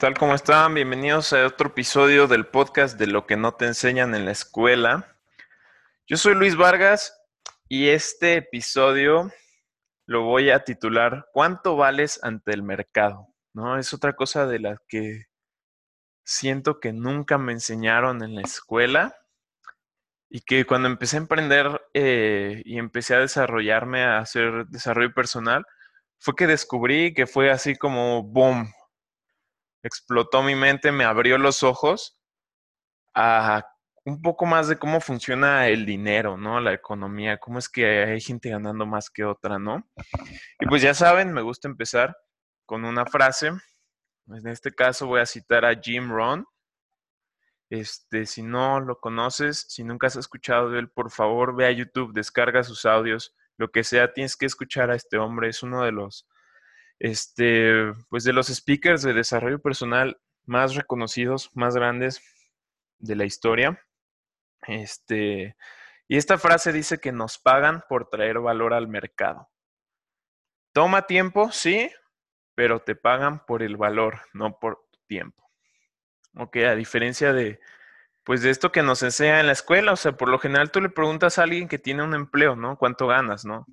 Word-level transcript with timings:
¿Qué 0.00 0.06
tal? 0.06 0.16
¿Cómo 0.16 0.34
están? 0.34 0.72
Bienvenidos 0.72 1.34
a 1.34 1.46
otro 1.46 1.68
episodio 1.68 2.26
del 2.26 2.46
podcast 2.46 2.98
de 2.98 3.06
lo 3.06 3.26
que 3.26 3.36
no 3.36 3.52
te 3.52 3.66
enseñan 3.66 4.14
en 4.14 4.24
la 4.24 4.30
escuela. 4.30 5.18
Yo 6.06 6.16
soy 6.16 6.34
Luis 6.36 6.56
Vargas 6.56 7.20
y 7.68 7.88
este 7.88 8.36
episodio 8.36 9.30
lo 10.06 10.22
voy 10.22 10.48
a 10.48 10.64
titular 10.64 11.26
¿Cuánto 11.34 11.76
vales 11.76 12.18
ante 12.22 12.52
el 12.52 12.62
mercado? 12.62 13.28
¿No? 13.52 13.76
Es 13.76 13.92
otra 13.92 14.14
cosa 14.14 14.46
de 14.46 14.60
la 14.60 14.80
que 14.88 15.26
siento 16.24 16.80
que 16.80 16.94
nunca 16.94 17.36
me 17.36 17.52
enseñaron 17.52 18.22
en 18.22 18.36
la 18.36 18.40
escuela 18.40 19.14
y 20.30 20.40
que 20.40 20.64
cuando 20.64 20.88
empecé 20.88 21.16
a 21.16 21.20
emprender 21.20 21.78
eh, 21.92 22.62
y 22.64 22.78
empecé 22.78 23.16
a 23.16 23.20
desarrollarme, 23.20 24.02
a 24.04 24.20
hacer 24.20 24.64
desarrollo 24.68 25.12
personal, 25.12 25.66
fue 26.18 26.34
que 26.36 26.46
descubrí 26.46 27.12
que 27.12 27.26
fue 27.26 27.50
así 27.50 27.76
como 27.76 28.22
boom, 28.22 28.72
explotó 29.82 30.42
mi 30.42 30.54
mente, 30.54 30.92
me 30.92 31.04
abrió 31.04 31.38
los 31.38 31.62
ojos 31.62 32.18
a 33.14 33.64
un 34.04 34.22
poco 34.22 34.46
más 34.46 34.68
de 34.68 34.78
cómo 34.78 35.00
funciona 35.00 35.68
el 35.68 35.84
dinero, 35.84 36.36
¿no? 36.36 36.60
La 36.60 36.72
economía, 36.72 37.38
cómo 37.38 37.58
es 37.58 37.68
que 37.68 38.04
hay 38.04 38.20
gente 38.20 38.50
ganando 38.50 38.86
más 38.86 39.10
que 39.10 39.24
otra, 39.24 39.58
¿no? 39.58 39.86
Y 40.58 40.66
pues 40.66 40.82
ya 40.82 40.94
saben, 40.94 41.32
me 41.32 41.42
gusta 41.42 41.68
empezar 41.68 42.16
con 42.66 42.84
una 42.84 43.04
frase. 43.06 43.48
En 44.28 44.46
este 44.46 44.72
caso 44.72 45.06
voy 45.06 45.20
a 45.20 45.26
citar 45.26 45.64
a 45.64 45.78
Jim 45.80 46.10
Rohn. 46.10 46.46
Este, 47.68 48.26
si 48.26 48.42
no 48.42 48.80
lo 48.80 48.98
conoces, 48.98 49.66
si 49.68 49.84
nunca 49.84 50.08
has 50.08 50.16
escuchado 50.16 50.70
de 50.70 50.80
él, 50.80 50.90
por 50.90 51.10
favor 51.10 51.54
ve 51.54 51.66
a 51.66 51.70
YouTube, 51.70 52.12
descarga 52.12 52.64
sus 52.64 52.84
audios, 52.84 53.36
lo 53.58 53.70
que 53.70 53.84
sea, 53.84 54.12
tienes 54.12 54.36
que 54.36 54.46
escuchar 54.46 54.90
a 54.90 54.96
este 54.96 55.18
hombre. 55.18 55.48
Es 55.48 55.62
uno 55.62 55.84
de 55.84 55.92
los 55.92 56.26
este, 57.00 57.92
pues 58.10 58.24
de 58.24 58.32
los 58.32 58.46
speakers 58.46 59.02
de 59.02 59.14
desarrollo 59.14 59.60
personal 59.60 60.20
más 60.44 60.74
reconocidos, 60.74 61.50
más 61.54 61.74
grandes 61.74 62.22
de 62.98 63.16
la 63.16 63.24
historia. 63.24 63.82
Este, 64.66 65.56
y 66.06 66.16
esta 66.16 66.38
frase 66.38 66.72
dice 66.72 66.98
que 66.98 67.10
nos 67.10 67.38
pagan 67.38 67.82
por 67.88 68.08
traer 68.08 68.38
valor 68.38 68.74
al 68.74 68.86
mercado. 68.86 69.48
Toma 70.72 71.06
tiempo, 71.06 71.50
sí, 71.50 71.90
pero 72.54 72.80
te 72.80 72.94
pagan 72.94 73.44
por 73.46 73.62
el 73.62 73.76
valor, 73.76 74.20
no 74.34 74.58
por 74.58 74.86
tu 74.92 75.00
tiempo. 75.06 75.42
Ok, 76.36 76.58
a 76.58 76.74
diferencia 76.74 77.32
de, 77.32 77.60
pues 78.24 78.42
de 78.42 78.50
esto 78.50 78.70
que 78.70 78.82
nos 78.82 79.02
enseña 79.02 79.40
en 79.40 79.46
la 79.46 79.52
escuela, 79.52 79.92
o 79.92 79.96
sea, 79.96 80.12
por 80.12 80.28
lo 80.28 80.38
general 80.38 80.70
tú 80.70 80.80
le 80.80 80.90
preguntas 80.90 81.38
a 81.38 81.44
alguien 81.44 81.66
que 81.66 81.78
tiene 81.78 82.02
un 82.02 82.14
empleo, 82.14 82.56
¿no? 82.56 82.76
¿Cuánto 82.76 83.06
ganas, 83.06 83.44
no? 83.44 83.66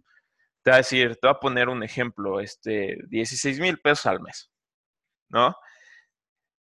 Te 0.63 0.71
va 0.71 0.75
a 0.75 0.79
decir, 0.79 1.15
te 1.15 1.27
voy 1.27 1.35
a 1.35 1.39
poner 1.39 1.69
un 1.69 1.83
ejemplo, 1.83 2.39
este, 2.39 2.97
16 3.09 3.59
mil 3.59 3.79
pesos 3.79 4.05
al 4.05 4.21
mes, 4.21 4.51
¿no? 5.29 5.55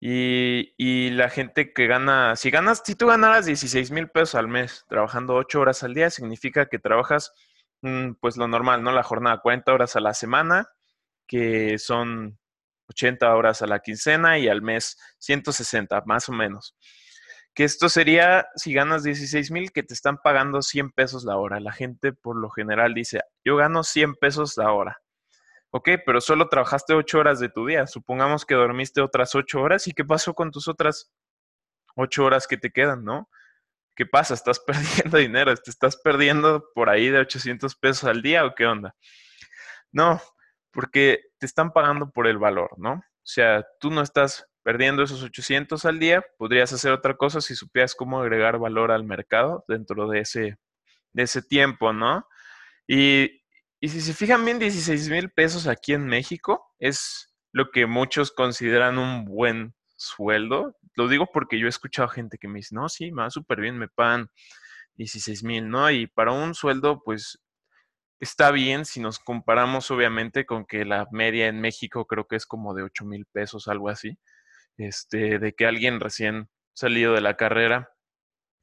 Y, 0.02 0.74
y, 0.78 1.10
la 1.10 1.28
gente 1.28 1.74
que 1.74 1.86
gana, 1.86 2.34
si 2.36 2.50
ganas, 2.50 2.82
si 2.84 2.94
tú 2.94 3.06
ganaras 3.08 3.44
16 3.46 3.90
mil 3.90 4.08
pesos 4.08 4.34
al 4.34 4.48
mes 4.48 4.86
trabajando 4.88 5.34
8 5.34 5.60
horas 5.60 5.82
al 5.82 5.92
día, 5.94 6.08
significa 6.10 6.66
que 6.66 6.78
trabajas, 6.78 7.32
mm, 7.82 8.12
pues 8.20 8.36
lo 8.38 8.48
normal, 8.48 8.82
¿no? 8.82 8.92
La 8.92 9.02
jornada, 9.02 9.40
40 9.42 9.72
horas 9.74 9.96
a 9.96 10.00
la 10.00 10.14
semana, 10.14 10.68
que 11.26 11.78
son 11.78 12.38
80 12.88 13.34
horas 13.36 13.62
a 13.62 13.66
la 13.66 13.80
quincena 13.80 14.38
y 14.38 14.48
al 14.48 14.62
mes 14.62 14.98
160, 15.18 16.02
más 16.06 16.28
o 16.28 16.32
menos 16.32 16.76
que 17.54 17.64
esto 17.64 17.88
sería, 17.88 18.48
si 18.54 18.72
ganas 18.72 19.02
16 19.02 19.50
mil, 19.50 19.72
que 19.72 19.82
te 19.82 19.94
están 19.94 20.18
pagando 20.18 20.62
100 20.62 20.92
pesos 20.92 21.24
la 21.24 21.36
hora. 21.36 21.60
La 21.60 21.72
gente 21.72 22.12
por 22.12 22.36
lo 22.36 22.50
general 22.50 22.94
dice, 22.94 23.20
yo 23.44 23.56
gano 23.56 23.82
100 23.82 24.14
pesos 24.14 24.56
la 24.56 24.72
hora. 24.72 24.98
Ok, 25.70 25.90
pero 26.04 26.20
solo 26.20 26.48
trabajaste 26.48 26.94
8 26.94 27.18
horas 27.18 27.40
de 27.40 27.48
tu 27.48 27.66
día. 27.66 27.86
Supongamos 27.86 28.44
que 28.44 28.54
dormiste 28.54 29.00
otras 29.00 29.34
8 29.34 29.60
horas. 29.60 29.86
¿Y 29.86 29.92
qué 29.92 30.04
pasó 30.04 30.34
con 30.34 30.50
tus 30.50 30.68
otras 30.68 31.12
8 31.96 32.24
horas 32.24 32.46
que 32.46 32.56
te 32.56 32.70
quedan, 32.70 33.04
no? 33.04 33.28
¿Qué 33.94 34.06
pasa? 34.06 34.34
¿Estás 34.34 34.60
perdiendo 34.66 35.18
dinero? 35.18 35.54
¿Te 35.56 35.70
estás 35.70 35.96
perdiendo 35.96 36.64
por 36.74 36.88
ahí 36.88 37.08
de 37.08 37.20
800 37.20 37.76
pesos 37.76 38.04
al 38.04 38.22
día 38.22 38.44
o 38.44 38.54
qué 38.54 38.66
onda? 38.66 38.94
No, 39.92 40.20
porque 40.72 41.20
te 41.38 41.46
están 41.46 41.72
pagando 41.72 42.10
por 42.10 42.26
el 42.26 42.38
valor, 42.38 42.70
¿no? 42.78 42.94
O 42.94 43.32
sea, 43.32 43.64
tú 43.80 43.90
no 43.90 44.02
estás 44.02 44.49
perdiendo 44.62 45.02
esos 45.02 45.22
800 45.22 45.84
al 45.84 45.98
día, 45.98 46.24
podrías 46.36 46.72
hacer 46.72 46.92
otra 46.92 47.16
cosa 47.16 47.40
si 47.40 47.54
supieras 47.54 47.94
cómo 47.94 48.20
agregar 48.20 48.58
valor 48.58 48.90
al 48.90 49.04
mercado 49.04 49.64
dentro 49.68 50.08
de 50.08 50.20
ese, 50.20 50.58
de 51.12 51.22
ese 51.22 51.42
tiempo, 51.42 51.92
¿no? 51.92 52.26
Y, 52.86 53.42
y 53.80 53.88
si 53.88 54.00
se 54.00 54.14
fijan 54.14 54.44
bien, 54.44 54.58
16 54.58 55.08
mil 55.08 55.30
pesos 55.30 55.66
aquí 55.66 55.94
en 55.94 56.06
México 56.06 56.74
es 56.78 57.34
lo 57.52 57.70
que 57.70 57.86
muchos 57.86 58.32
consideran 58.32 58.98
un 58.98 59.24
buen 59.24 59.74
sueldo. 59.96 60.76
Lo 60.96 61.08
digo 61.08 61.30
porque 61.32 61.58
yo 61.58 61.66
he 61.66 61.70
escuchado 61.70 62.08
gente 62.08 62.38
que 62.38 62.48
me 62.48 62.58
dice, 62.58 62.74
no, 62.74 62.88
sí, 62.88 63.12
me 63.12 63.22
va 63.22 63.30
súper 63.30 63.60
bien, 63.60 63.78
me 63.78 63.88
pagan 63.88 64.28
16 64.96 65.44
mil, 65.44 65.68
¿no? 65.68 65.90
Y 65.90 66.06
para 66.06 66.32
un 66.32 66.54
sueldo, 66.54 67.02
pues 67.02 67.40
está 68.20 68.50
bien 68.50 68.84
si 68.84 69.00
nos 69.00 69.18
comparamos 69.18 69.90
obviamente 69.90 70.44
con 70.44 70.66
que 70.66 70.84
la 70.84 71.08
media 71.10 71.48
en 71.48 71.60
México 71.60 72.06
creo 72.06 72.26
que 72.26 72.36
es 72.36 72.44
como 72.44 72.74
de 72.74 72.82
8 72.82 73.06
mil 73.06 73.24
pesos, 73.26 73.66
algo 73.66 73.88
así 73.88 74.18
este, 74.76 75.38
de 75.38 75.52
que 75.54 75.66
alguien 75.66 76.00
recién 76.00 76.48
salido 76.74 77.14
de 77.14 77.20
la 77.20 77.36
carrera, 77.36 77.90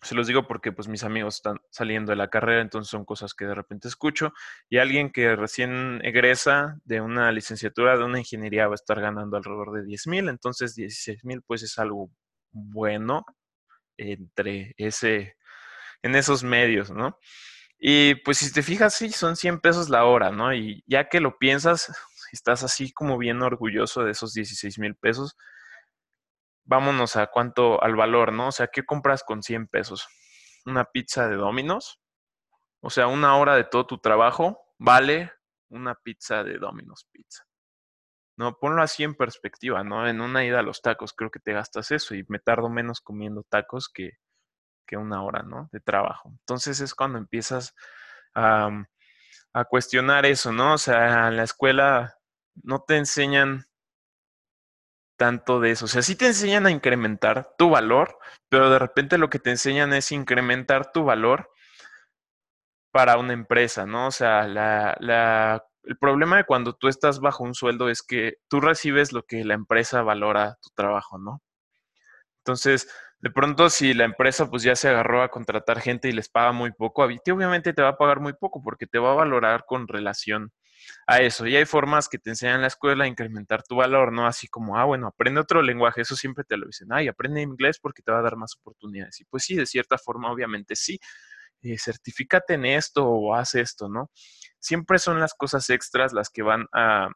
se 0.02 0.16
los 0.16 0.28
digo 0.28 0.48
porque 0.48 0.72
pues 0.72 0.88
mis 0.88 1.04
amigos 1.04 1.36
están 1.36 1.58
saliendo 1.72 2.12
de 2.12 2.18
la 2.18 2.30
carrera, 2.30 2.62
entonces 2.62 2.90
son 2.90 3.06
cosas 3.06 3.34
que 3.34 3.46
de 3.46 3.56
repente 3.56 3.88
escucho, 3.88 4.34
y 4.70 4.78
alguien 4.78 5.12
que 5.12 5.36
recién 5.36 6.00
egresa 6.04 6.78
de 6.86 7.02
una 7.02 7.32
licenciatura 7.32 7.98
de 7.98 8.04
una 8.04 8.20
ingeniería 8.20 8.68
va 8.68 8.74
a 8.74 8.76
estar 8.76 9.02
ganando 9.02 9.38
alrededor 9.38 9.74
de 9.74 9.84
10 9.84 10.08
mil, 10.08 10.30
entonces 10.30 10.76
16 10.76 11.24
mil 11.26 11.42
pues 11.42 11.64
es 11.64 11.78
algo 11.80 12.12
bueno 12.52 13.26
entre 13.98 14.74
ese, 14.78 15.36
en 16.04 16.16
esos 16.16 16.44
medios, 16.44 16.92
¿no? 16.92 17.18
Y 17.80 18.16
pues 18.16 18.40
si 18.40 18.52
te 18.52 18.64
fijas, 18.64 18.96
sí, 18.96 19.12
son 19.12 19.36
100 19.36 19.60
pesos 19.60 19.90
la 19.90 20.06
hora, 20.06 20.32
¿no? 20.32 20.54
Y 20.54 20.84
ya 20.88 21.10
que 21.10 21.20
lo 21.20 21.38
piensas, 21.38 21.92
estás 22.32 22.64
así 22.64 22.92
como 22.92 23.18
bien 23.18 23.42
orgulloso 23.42 24.04
de 24.04 24.12
esos 24.12 24.34
16 24.34 24.80
mil 24.80 24.96
pesos, 24.96 25.38
vámonos 26.68 27.16
a 27.16 27.28
cuánto, 27.28 27.82
al 27.82 27.96
valor, 27.96 28.32
¿no? 28.34 28.50
O 28.50 28.52
sea, 28.52 28.68
¿qué 28.68 28.86
compras 28.86 29.24
con 29.24 29.42
100 29.42 29.68
pesos? 29.68 30.08
Una 30.66 30.86
pizza 30.86 31.28
de 31.28 31.38
Domino's. 31.38 32.00
O 32.82 32.90
sea, 32.90 33.08
una 33.08 33.36
hora 33.38 33.56
de 33.56 33.64
todo 33.64 33.88
tu 33.88 33.98
trabajo 33.98 34.60
vale 34.78 35.32
una 35.70 35.96
pizza 35.96 36.44
de 36.44 36.60
Domino's 36.60 37.08
Pizza. 37.12 37.44
No, 38.38 38.60
ponlo 38.60 38.84
así 38.84 39.04
en 39.04 39.16
perspectiva, 39.16 39.84
¿no? 39.84 40.08
En 40.08 40.22
una 40.22 40.46
ida 40.46 40.60
a 40.60 40.64
los 40.64 40.82
tacos 40.82 41.14
creo 41.14 41.32
que 41.32 41.40
te 41.40 41.54
gastas 41.54 41.90
eso 41.92 42.14
y 42.14 42.24
me 42.28 42.38
tardo 42.38 42.70
menos 42.70 43.02
comiendo 43.02 43.44
tacos 43.44 43.90
que, 43.90 44.12
que 44.86 44.96
una 44.96 45.24
hora, 45.24 45.42
¿no? 45.42 45.70
De 45.72 45.80
trabajo. 45.80 46.30
Entonces 46.30 46.80
es 46.82 46.94
cuando 46.94 47.18
empiezas 47.18 47.74
a, 48.36 48.70
a 49.54 49.66
cuestionar 49.66 50.26
eso, 50.26 50.52
¿no? 50.52 50.74
O 50.74 50.78
sea, 50.78 51.30
en 51.30 51.38
la 51.38 51.44
escuela 51.44 52.20
no 52.64 52.84
te 52.84 52.98
enseñan 52.98 53.67
tanto 55.18 55.60
de 55.60 55.72
eso. 55.72 55.86
O 55.86 55.88
sea, 55.88 56.02
sí 56.02 56.16
te 56.16 56.28
enseñan 56.28 56.66
a 56.66 56.72
incrementar 56.72 57.54
tu 57.58 57.70
valor, 57.70 58.18
pero 58.50 58.70
de 58.70 58.80
repente 58.80 59.18
lo 59.18 59.30
que 59.30 59.40
te 59.40 59.50
enseñan 59.52 59.94
es 59.94 60.12
incrementar 60.12 60.92
tu 60.92 61.04
valor 61.04 61.52
para 62.92 63.18
una 63.18 63.34
empresa, 63.34 63.86
¿no? 63.86 64.08
O 64.08 64.12
sea, 64.12 64.48
la, 64.48 64.96
la, 65.00 65.66
el 65.84 65.98
problema 65.98 66.38
de 66.38 66.46
cuando 66.46 66.74
tú 66.74 66.88
estás 66.88 67.20
bajo 67.20 67.44
un 67.44 67.54
sueldo 67.54 67.90
es 67.90 68.02
que 68.04 68.38
tú 68.48 68.62
recibes 68.62 69.12
lo 69.14 69.24
que 69.24 69.44
la 69.44 69.56
empresa 69.56 70.02
valora 70.04 70.58
tu 70.62 70.70
trabajo, 70.76 71.18
¿no? 71.18 71.42
Entonces, 72.40 72.90
de 73.20 73.30
pronto 73.32 73.70
si 73.70 73.94
la 73.94 74.06
empresa 74.06 74.50
pues 74.50 74.64
ya 74.64 74.76
se 74.76 74.90
agarró 74.90 75.22
a 75.24 75.30
contratar 75.30 75.82
gente 75.82 76.08
y 76.10 76.12
les 76.12 76.30
paga 76.30 76.52
muy 76.52 76.72
poco, 76.72 77.04
obviamente 77.04 77.74
te 77.74 77.82
va 77.82 77.90
a 77.90 77.98
pagar 77.98 78.20
muy 78.20 78.34
poco 78.34 78.62
porque 78.64 78.88
te 78.88 79.00
va 79.00 79.12
a 79.12 79.16
valorar 79.16 79.66
con 79.68 79.88
relación 79.88 80.52
a 81.06 81.22
eso. 81.22 81.46
Y 81.48 81.56
hay 81.56 81.66
formas 81.66 82.10
que 82.10 82.20
te 82.20 82.30
enseñan 82.32 82.56
en 82.56 82.62
la 82.62 82.68
escuela 82.68 83.06
a 83.06 83.08
incrementar 83.08 83.64
tu 83.64 83.76
valor, 83.76 84.12
¿no? 84.12 84.28
Así 84.28 84.48
como, 84.48 84.78
ah, 84.78 84.86
bueno, 84.86 85.08
aprende 85.08 85.42
otro 85.42 85.62
lenguaje, 85.62 86.02
eso 86.02 86.16
siempre 86.16 86.44
te 86.44 86.58
lo 86.58 86.68
dicen, 86.68 86.88
ay, 86.92 87.08
aprende 87.08 87.42
inglés 87.42 87.80
porque 87.80 88.02
te 88.02 88.12
va 88.12 88.20
a 88.20 88.24
dar 88.24 88.36
más 88.38 88.56
oportunidades. 88.60 89.20
Y 89.22 89.26
pues 89.26 89.44
sí, 89.44 89.56
de 89.56 89.66
cierta 89.66 89.98
forma, 89.98 90.32
obviamente 90.32 90.76
sí, 90.76 91.00
eh, 91.62 91.78
certifícate 91.78 92.54
en 92.54 92.66
esto 92.66 93.06
o 93.06 93.36
haz 93.36 93.56
esto, 93.56 93.90
¿no? 93.90 94.12
Siempre 94.60 95.00
son 95.00 95.20
las 95.20 95.34
cosas 95.34 95.70
extras 95.70 96.14
las 96.14 96.30
que 96.30 96.44
van 96.44 96.68
a, 96.74 97.10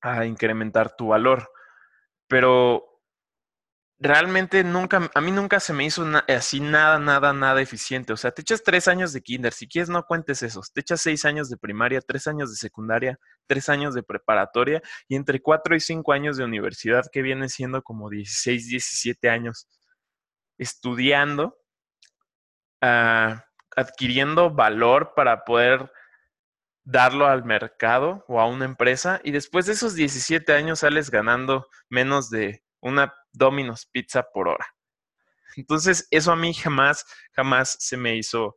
a 0.00 0.26
incrementar 0.26 0.94
tu 0.96 1.08
valor. 1.08 1.48
Pero 2.28 2.81
realmente 4.02 4.64
nunca, 4.64 5.08
a 5.14 5.20
mí 5.20 5.30
nunca 5.30 5.60
se 5.60 5.72
me 5.72 5.84
hizo 5.84 6.04
así 6.28 6.58
nada, 6.58 6.98
nada, 6.98 7.32
nada 7.32 7.62
eficiente. 7.62 8.12
O 8.12 8.16
sea, 8.16 8.32
te 8.32 8.42
echas 8.42 8.64
tres 8.64 8.88
años 8.88 9.12
de 9.12 9.22
kinder, 9.22 9.52
si 9.52 9.68
quieres 9.68 9.88
no 9.88 10.02
cuentes 10.04 10.42
esos. 10.42 10.72
Te 10.72 10.80
echas 10.80 11.00
seis 11.00 11.24
años 11.24 11.48
de 11.48 11.56
primaria, 11.56 12.00
tres 12.00 12.26
años 12.26 12.50
de 12.50 12.56
secundaria, 12.56 13.20
tres 13.46 13.68
años 13.68 13.94
de 13.94 14.02
preparatoria 14.02 14.82
y 15.06 15.14
entre 15.14 15.40
cuatro 15.40 15.76
y 15.76 15.80
cinco 15.80 16.12
años 16.12 16.36
de 16.36 16.44
universidad, 16.44 17.04
que 17.12 17.22
vienen 17.22 17.48
siendo 17.48 17.82
como 17.82 18.10
16, 18.10 18.68
17 18.68 19.30
años 19.30 19.68
estudiando, 20.58 21.56
ah, 22.80 23.44
adquiriendo 23.76 24.50
valor 24.50 25.12
para 25.14 25.44
poder 25.44 25.92
darlo 26.84 27.28
al 27.28 27.44
mercado 27.44 28.24
o 28.26 28.40
a 28.40 28.48
una 28.48 28.64
empresa 28.64 29.20
y 29.22 29.30
después 29.30 29.66
de 29.66 29.74
esos 29.74 29.94
17 29.94 30.52
años 30.52 30.80
sales 30.80 31.10
ganando 31.10 31.68
menos 31.88 32.28
de 32.28 32.64
una 32.80 33.14
Domino's 33.32 33.86
Pizza 33.86 34.24
por 34.32 34.48
hora. 34.48 34.66
Entonces, 35.56 36.08
eso 36.10 36.32
a 36.32 36.36
mí 36.36 36.54
jamás, 36.54 37.04
jamás 37.32 37.76
se 37.78 37.96
me 37.96 38.16
hizo, 38.16 38.56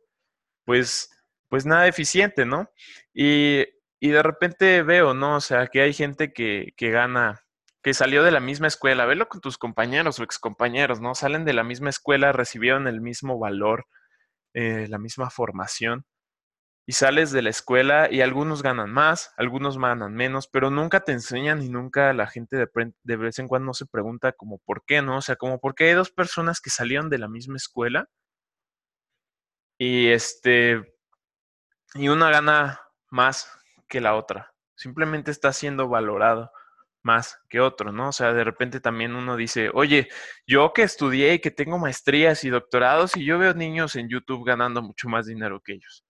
pues, 0.64 1.10
pues 1.48 1.66
nada 1.66 1.86
eficiente, 1.86 2.46
¿no? 2.46 2.70
Y, 3.12 3.64
y 4.00 4.10
de 4.10 4.22
repente 4.22 4.82
veo, 4.82 5.14
¿no? 5.14 5.36
O 5.36 5.40
sea, 5.40 5.66
que 5.66 5.82
hay 5.82 5.92
gente 5.92 6.32
que, 6.32 6.72
que 6.76 6.90
gana 6.90 7.46
que 7.86 7.94
salió 7.94 8.24
de 8.24 8.32
la 8.32 8.40
misma 8.40 8.66
escuela, 8.66 9.06
velo 9.06 9.28
con 9.28 9.40
tus 9.40 9.58
compañeros 9.58 10.18
o 10.18 10.24
excompañeros, 10.24 11.00
¿no? 11.00 11.14
Salen 11.14 11.44
de 11.44 11.52
la 11.52 11.62
misma 11.62 11.88
escuela, 11.88 12.32
recibieron 12.32 12.88
el 12.88 13.00
mismo 13.00 13.38
valor, 13.38 13.86
eh, 14.54 14.88
la 14.88 14.98
misma 14.98 15.30
formación, 15.30 16.04
y 16.86 16.92
sales 16.92 17.32
de 17.32 17.42
la 17.42 17.50
escuela 17.50 18.08
y 18.10 18.20
algunos 18.20 18.62
ganan 18.62 18.92
más, 18.92 19.34
algunos 19.36 19.76
ganan 19.76 20.14
menos, 20.14 20.46
pero 20.46 20.70
nunca 20.70 21.00
te 21.00 21.12
enseñan 21.12 21.60
y 21.60 21.68
nunca 21.68 22.12
la 22.12 22.28
gente 22.28 22.56
de, 22.56 23.16
vez 23.16 23.38
en 23.40 23.48
cuando 23.48 23.74
se 23.74 23.86
pregunta 23.86 24.32
como 24.32 24.58
por 24.58 24.84
qué, 24.86 25.02
¿no? 25.02 25.18
O 25.18 25.22
sea, 25.22 25.34
como 25.34 25.58
por 25.58 25.74
qué 25.74 25.88
hay 25.88 25.94
dos 25.94 26.12
personas 26.12 26.60
que 26.60 26.70
salieron 26.70 27.10
de 27.10 27.18
la 27.18 27.28
misma 27.28 27.56
escuela 27.56 28.08
y 29.78 30.08
este, 30.08 30.94
y 31.94 32.08
una 32.08 32.30
gana 32.30 32.80
más 33.10 33.50
que 33.88 34.00
la 34.00 34.14
otra, 34.14 34.54
simplemente 34.76 35.32
está 35.32 35.52
siendo 35.52 35.88
valorado 35.88 36.52
más 37.02 37.38
que 37.48 37.60
otro, 37.60 37.92
¿no? 37.92 38.10
O 38.10 38.12
sea, 38.12 38.32
de 38.32 38.44
repente 38.44 38.80
también 38.80 39.14
uno 39.16 39.36
dice, 39.36 39.70
oye, 39.74 40.08
yo 40.46 40.72
que 40.72 40.82
estudié 40.82 41.34
y 41.34 41.38
que 41.40 41.50
tengo 41.50 41.78
maestrías 41.78 42.44
y 42.44 42.50
doctorados 42.50 43.16
y 43.16 43.24
yo 43.24 43.38
veo 43.38 43.54
niños 43.54 43.96
en 43.96 44.08
YouTube 44.08 44.44
ganando 44.44 44.82
mucho 44.82 45.08
más 45.08 45.26
dinero 45.26 45.60
que 45.62 45.74
ellos, 45.74 46.05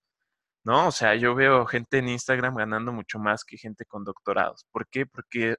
¿no? 0.67 0.89
O 0.89 0.91
sea, 0.93 1.15
yo 1.15 1.35
veo 1.37 1.65
gente 1.67 1.99
en 1.99 2.09
Instagram 2.09 2.57
ganando 2.57 2.93
mucho 2.93 3.21
más 3.21 3.45
que 3.45 3.57
gente 3.57 3.85
con 3.87 4.05
doctorados. 4.05 4.67
¿Por 4.73 4.89
qué? 4.89 5.07
Porque 5.07 5.57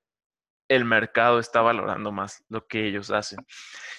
el 0.70 0.86
mercado 0.86 1.40
está 1.40 1.62
valorando 1.62 2.12
más 2.12 2.44
lo 2.50 2.68
que 2.68 2.88
ellos 2.88 3.10
hacen. 3.12 3.40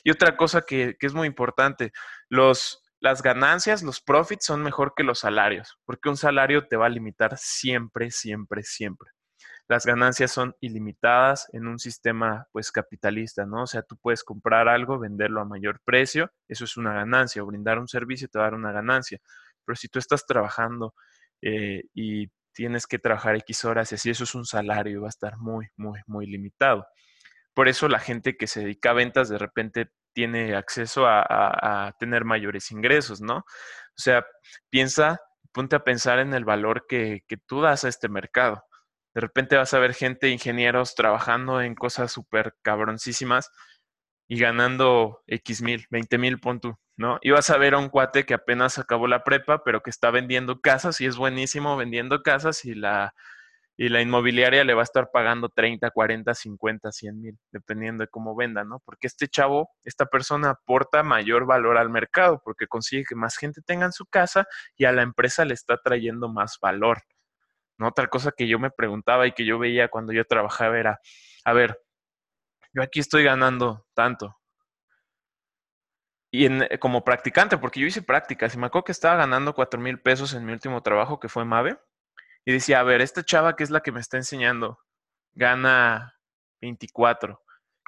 Y 0.04 0.10
otra 0.10 0.36
cosa 0.36 0.62
que, 0.62 0.96
que 1.00 1.06
es 1.06 1.14
muy 1.14 1.26
importante, 1.26 1.92
los, 2.28 2.84
las 3.00 3.22
ganancias, 3.22 3.82
los 3.82 4.02
profits 4.02 4.44
son 4.44 4.62
mejor 4.62 4.92
que 4.94 5.02
los 5.04 5.20
salarios, 5.20 5.78
porque 5.86 6.10
un 6.10 6.18
salario 6.18 6.68
te 6.68 6.76
va 6.76 6.86
a 6.86 6.90
limitar 6.90 7.38
siempre, 7.38 8.10
siempre, 8.10 8.62
siempre 8.62 9.10
las 9.68 9.84
ganancias 9.84 10.32
son 10.32 10.56
ilimitadas 10.60 11.48
en 11.52 11.66
un 11.66 11.78
sistema 11.78 12.46
pues 12.52 12.72
capitalista, 12.72 13.44
¿no? 13.44 13.64
O 13.64 13.66
sea, 13.66 13.82
tú 13.82 13.98
puedes 13.98 14.24
comprar 14.24 14.66
algo, 14.66 14.98
venderlo 14.98 15.42
a 15.42 15.44
mayor 15.44 15.80
precio, 15.84 16.32
eso 16.48 16.64
es 16.64 16.78
una 16.78 16.94
ganancia, 16.94 17.42
o 17.42 17.46
brindar 17.46 17.78
un 17.78 17.86
servicio 17.86 18.28
te 18.28 18.38
va 18.38 18.46
a 18.46 18.48
dar 18.48 18.58
una 18.58 18.72
ganancia. 18.72 19.18
Pero 19.68 19.76
si 19.76 19.88
tú 19.88 19.98
estás 19.98 20.24
trabajando 20.24 20.94
eh, 21.42 21.82
y 21.92 22.26
tienes 22.54 22.86
que 22.86 22.98
trabajar 22.98 23.36
X 23.36 23.66
horas 23.66 23.92
y 23.92 23.96
así, 23.96 24.08
eso 24.08 24.24
es 24.24 24.34
un 24.34 24.46
salario, 24.46 25.02
va 25.02 25.08
a 25.08 25.10
estar 25.10 25.36
muy, 25.36 25.66
muy, 25.76 26.00
muy 26.06 26.26
limitado. 26.26 26.86
Por 27.52 27.68
eso 27.68 27.86
la 27.86 27.98
gente 27.98 28.38
que 28.38 28.46
se 28.46 28.60
dedica 28.60 28.90
a 28.90 28.94
ventas 28.94 29.28
de 29.28 29.36
repente 29.36 29.90
tiene 30.14 30.56
acceso 30.56 31.04
a, 31.06 31.94
tener 31.98 32.24
mayores 32.24 32.70
ingresos, 32.70 33.20
¿no? 33.20 33.36
O 33.36 34.00
sea, 34.00 34.24
piensa, 34.70 35.20
ponte 35.52 35.76
a 35.76 35.84
pensar 35.84 36.18
en 36.18 36.32
el 36.32 36.46
valor 36.46 36.86
que, 36.88 37.24
que 37.28 37.36
tú 37.36 37.60
das 37.60 37.84
a 37.84 37.88
este 37.90 38.08
mercado. 38.08 38.64
De 39.14 39.20
repente 39.20 39.56
vas 39.56 39.74
a 39.74 39.78
ver 39.80 39.92
gente, 39.92 40.30
ingenieros, 40.30 40.94
trabajando 40.94 41.60
en 41.60 41.74
cosas 41.74 42.10
súper 42.10 42.54
cabroncísimas 42.62 43.50
y 44.28 44.38
ganando 44.38 45.20
X 45.26 45.60
mil, 45.60 45.84
20 45.90 46.16
mil, 46.16 46.40
pon 46.40 46.58
¿no? 46.98 47.18
Y 47.22 47.30
vas 47.30 47.48
a 47.50 47.56
ver 47.56 47.74
a 47.74 47.78
un 47.78 47.88
cuate 47.88 48.26
que 48.26 48.34
apenas 48.34 48.78
acabó 48.78 49.06
la 49.06 49.24
prepa, 49.24 49.62
pero 49.64 49.82
que 49.82 49.90
está 49.90 50.10
vendiendo 50.10 50.60
casas 50.60 51.00
y 51.00 51.06
es 51.06 51.16
buenísimo 51.16 51.76
vendiendo 51.76 52.22
casas 52.22 52.64
y 52.64 52.74
la, 52.74 53.14
y 53.76 53.88
la 53.88 54.02
inmobiliaria 54.02 54.64
le 54.64 54.74
va 54.74 54.82
a 54.82 54.84
estar 54.84 55.10
pagando 55.12 55.48
30, 55.48 55.92
40, 55.92 56.34
50, 56.34 56.90
100 56.90 57.20
mil, 57.20 57.38
dependiendo 57.52 58.02
de 58.02 58.08
cómo 58.08 58.34
venda, 58.34 58.64
¿no? 58.64 58.80
Porque 58.84 59.06
este 59.06 59.28
chavo, 59.28 59.70
esta 59.84 60.06
persona 60.06 60.50
aporta 60.50 61.04
mayor 61.04 61.46
valor 61.46 61.78
al 61.78 61.88
mercado 61.88 62.42
porque 62.44 62.66
consigue 62.66 63.04
que 63.08 63.14
más 63.14 63.36
gente 63.36 63.62
tenga 63.62 63.92
su 63.92 64.04
casa 64.04 64.48
y 64.76 64.84
a 64.84 64.92
la 64.92 65.02
empresa 65.02 65.44
le 65.44 65.54
está 65.54 65.76
trayendo 65.76 66.28
más 66.28 66.58
valor. 66.60 67.02
¿no? 67.78 67.86
Otra 67.88 68.08
cosa 68.08 68.32
que 68.36 68.48
yo 68.48 68.58
me 68.58 68.72
preguntaba 68.72 69.28
y 69.28 69.32
que 69.32 69.46
yo 69.46 69.60
veía 69.60 69.86
cuando 69.88 70.12
yo 70.12 70.24
trabajaba 70.24 70.76
era, 70.76 71.00
a 71.44 71.52
ver, 71.52 71.80
yo 72.72 72.82
aquí 72.82 72.98
estoy 72.98 73.22
ganando 73.22 73.86
tanto. 73.94 74.37
Y 76.30 76.46
en, 76.46 76.62
eh, 76.62 76.78
como 76.78 77.04
practicante, 77.04 77.58
porque 77.58 77.80
yo 77.80 77.86
hice 77.86 78.02
prácticas 78.02 78.54
y 78.54 78.58
me 78.58 78.66
acuerdo 78.66 78.84
que 78.84 78.92
estaba 78.92 79.16
ganando 79.16 79.54
cuatro 79.54 79.80
mil 79.80 80.00
pesos 80.00 80.34
en 80.34 80.44
mi 80.44 80.52
último 80.52 80.82
trabajo, 80.82 81.20
que 81.20 81.28
fue 81.28 81.44
Mave, 81.44 81.78
y 82.44 82.52
decía, 82.52 82.80
a 82.80 82.82
ver, 82.82 83.00
esta 83.00 83.24
chava 83.24 83.56
que 83.56 83.64
es 83.64 83.70
la 83.70 83.80
que 83.80 83.92
me 83.92 84.00
está 84.00 84.16
enseñando, 84.16 84.78
gana 85.32 86.14
24. 86.60 87.42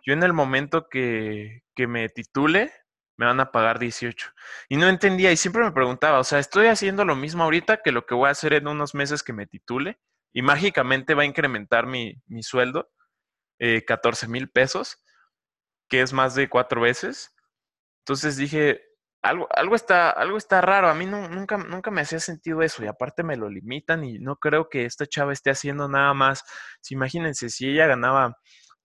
Yo 0.07 0.13
en 0.15 0.23
el 0.23 0.33
momento 0.33 0.89
que, 0.89 1.63
que 1.75 1.87
me 1.87 2.09
titule, 2.09 2.73
me 3.17 3.27
van 3.27 3.41
a 3.41 3.53
pagar 3.53 3.79
18. 3.79 4.33
Y 4.71 4.77
no 4.77 4.89
entendía 4.89 5.31
y 5.31 5.37
siempre 5.37 5.63
me 5.63 5.73
preguntaba, 5.73 6.19
o 6.19 6.25
sea, 6.25 6.39
estoy 6.39 6.69
haciendo 6.69 7.05
lo 7.05 7.17
mismo 7.17 7.45
ahorita 7.45 7.83
que 7.83 7.93
lo 7.93 8.07
que 8.07 8.15
voy 8.15 8.29
a 8.29 8.33
hacer 8.33 8.55
en 8.55 8.67
unos 8.67 8.95
meses 8.95 9.23
que 9.23 9.35
me 9.35 9.47
titule 9.47 10.01
y 10.33 10.41
mágicamente 10.41 11.15
va 11.15 11.23
a 11.23 11.27
incrementar 11.27 11.87
mi, 11.87 12.23
mi 12.27 12.43
sueldo 12.43 12.91
eh, 13.59 13.85
14 13.85 14.27
mil 14.27 14.49
pesos, 14.49 15.05
que 15.91 16.01
es 16.01 16.15
más 16.15 16.35
de 16.35 16.49
cuatro 16.49 16.81
veces. 16.81 17.35
Entonces 18.01 18.37
dije, 18.37 18.81
algo, 19.23 19.49
algo, 19.55 19.75
está, 19.75 20.11
algo 20.11 20.39
está 20.39 20.61
raro, 20.61 20.89
a 20.89 20.95
mí 20.95 21.07
nunca, 21.07 21.59
nunca 21.59 21.91
me 21.91 22.01
hacía 22.01 22.21
sentido 22.21 22.63
eso 22.63 22.83
y 22.85 22.87
aparte 22.87 23.23
me 23.23 23.37
lo 23.37 23.51
limitan 23.51 24.05
y 24.05 24.19
no 24.19 24.37
creo 24.37 24.69
que 24.71 24.87
esta 24.87 25.07
chava 25.07 25.33
esté 25.33 25.51
haciendo 25.51 25.89
nada 25.89 26.15
más. 26.15 26.43
Si 26.81 26.95
imagínense, 26.95 27.51
si 27.51 27.69
ella 27.69 27.87
ganaba, 27.87 28.37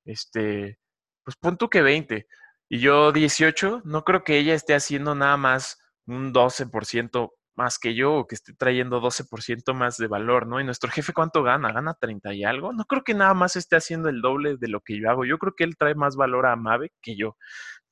este, 0.06 0.78
pues 1.24 1.38
punto 1.38 1.70
que 1.70 1.82
20 1.82 2.28
y 2.70 2.80
yo 2.80 3.12
18, 3.12 3.82
no 3.86 4.04
creo 4.04 4.24
que 4.24 4.38
ella 4.38 4.54
esté 4.56 4.74
haciendo 4.76 5.16
nada 5.16 5.38
más 5.38 5.80
un 6.08 6.34
12% 6.34 7.32
más 7.56 7.80
que 7.80 7.96
yo 7.96 8.14
o 8.16 8.28
que 8.28 8.36
esté 8.36 8.54
trayendo 8.54 9.00
12% 9.02 9.74
más 9.74 9.98
de 9.98 10.08
valor, 10.08 10.48
¿no? 10.48 10.60
Y 10.60 10.64
nuestro 10.66 10.92
jefe, 10.92 11.14
¿cuánto 11.14 11.44
gana? 11.44 11.72
¿Gana 11.72 11.94
30 11.94 12.34
y 12.34 12.44
algo? 12.44 12.74
No 12.74 12.86
creo 12.86 13.04
que 13.04 13.14
nada 13.14 13.34
más 13.34 13.56
esté 13.56 13.78
haciendo 13.78 14.10
el 14.10 14.22
doble 14.22 14.58
de 14.58 14.68
lo 14.68 14.82
que 14.82 15.00
yo 15.00 15.10
hago. 15.10 15.26
Yo 15.26 15.38
creo 15.38 15.54
que 15.56 15.64
él 15.64 15.78
trae 15.78 15.96
más 15.96 16.16
valor 16.16 16.46
a 16.48 16.56
Mave 16.56 16.92
que 17.02 17.16
yo. 17.16 17.38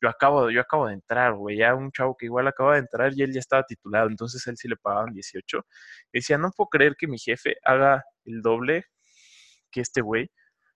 Yo 0.04 0.10
acabo, 0.10 0.52
yo 0.52 0.62
acabo 0.62 0.88
de 0.88 0.96
entrar, 0.96 1.34
güey. 1.34 1.58
Ya 1.58 1.74
un 1.74 1.92
chavo 1.92 2.16
que 2.18 2.26
igual 2.26 2.48
acaba 2.48 2.74
de 2.74 2.82
entrar 2.82 3.14
y 3.16 3.24
él 3.24 3.34
ya 3.34 3.40
estaba 3.40 3.64
titulado, 3.64 4.10
entonces 4.10 4.46
él 4.48 4.58
sí 4.58 4.68
le 4.68 4.76
pagaban 4.76 5.14
18. 5.14 5.66
Y 6.12 6.20
decía, 6.20 6.38
no 6.38 6.52
puedo 6.52 6.68
creer 6.68 6.96
que 6.98 7.08
mi 7.08 7.18
jefe 7.18 7.56
haga 7.64 8.04
el 8.26 8.42
doble 8.42 8.86
que 9.72 9.82
este 9.82 10.02
güey 10.02 10.30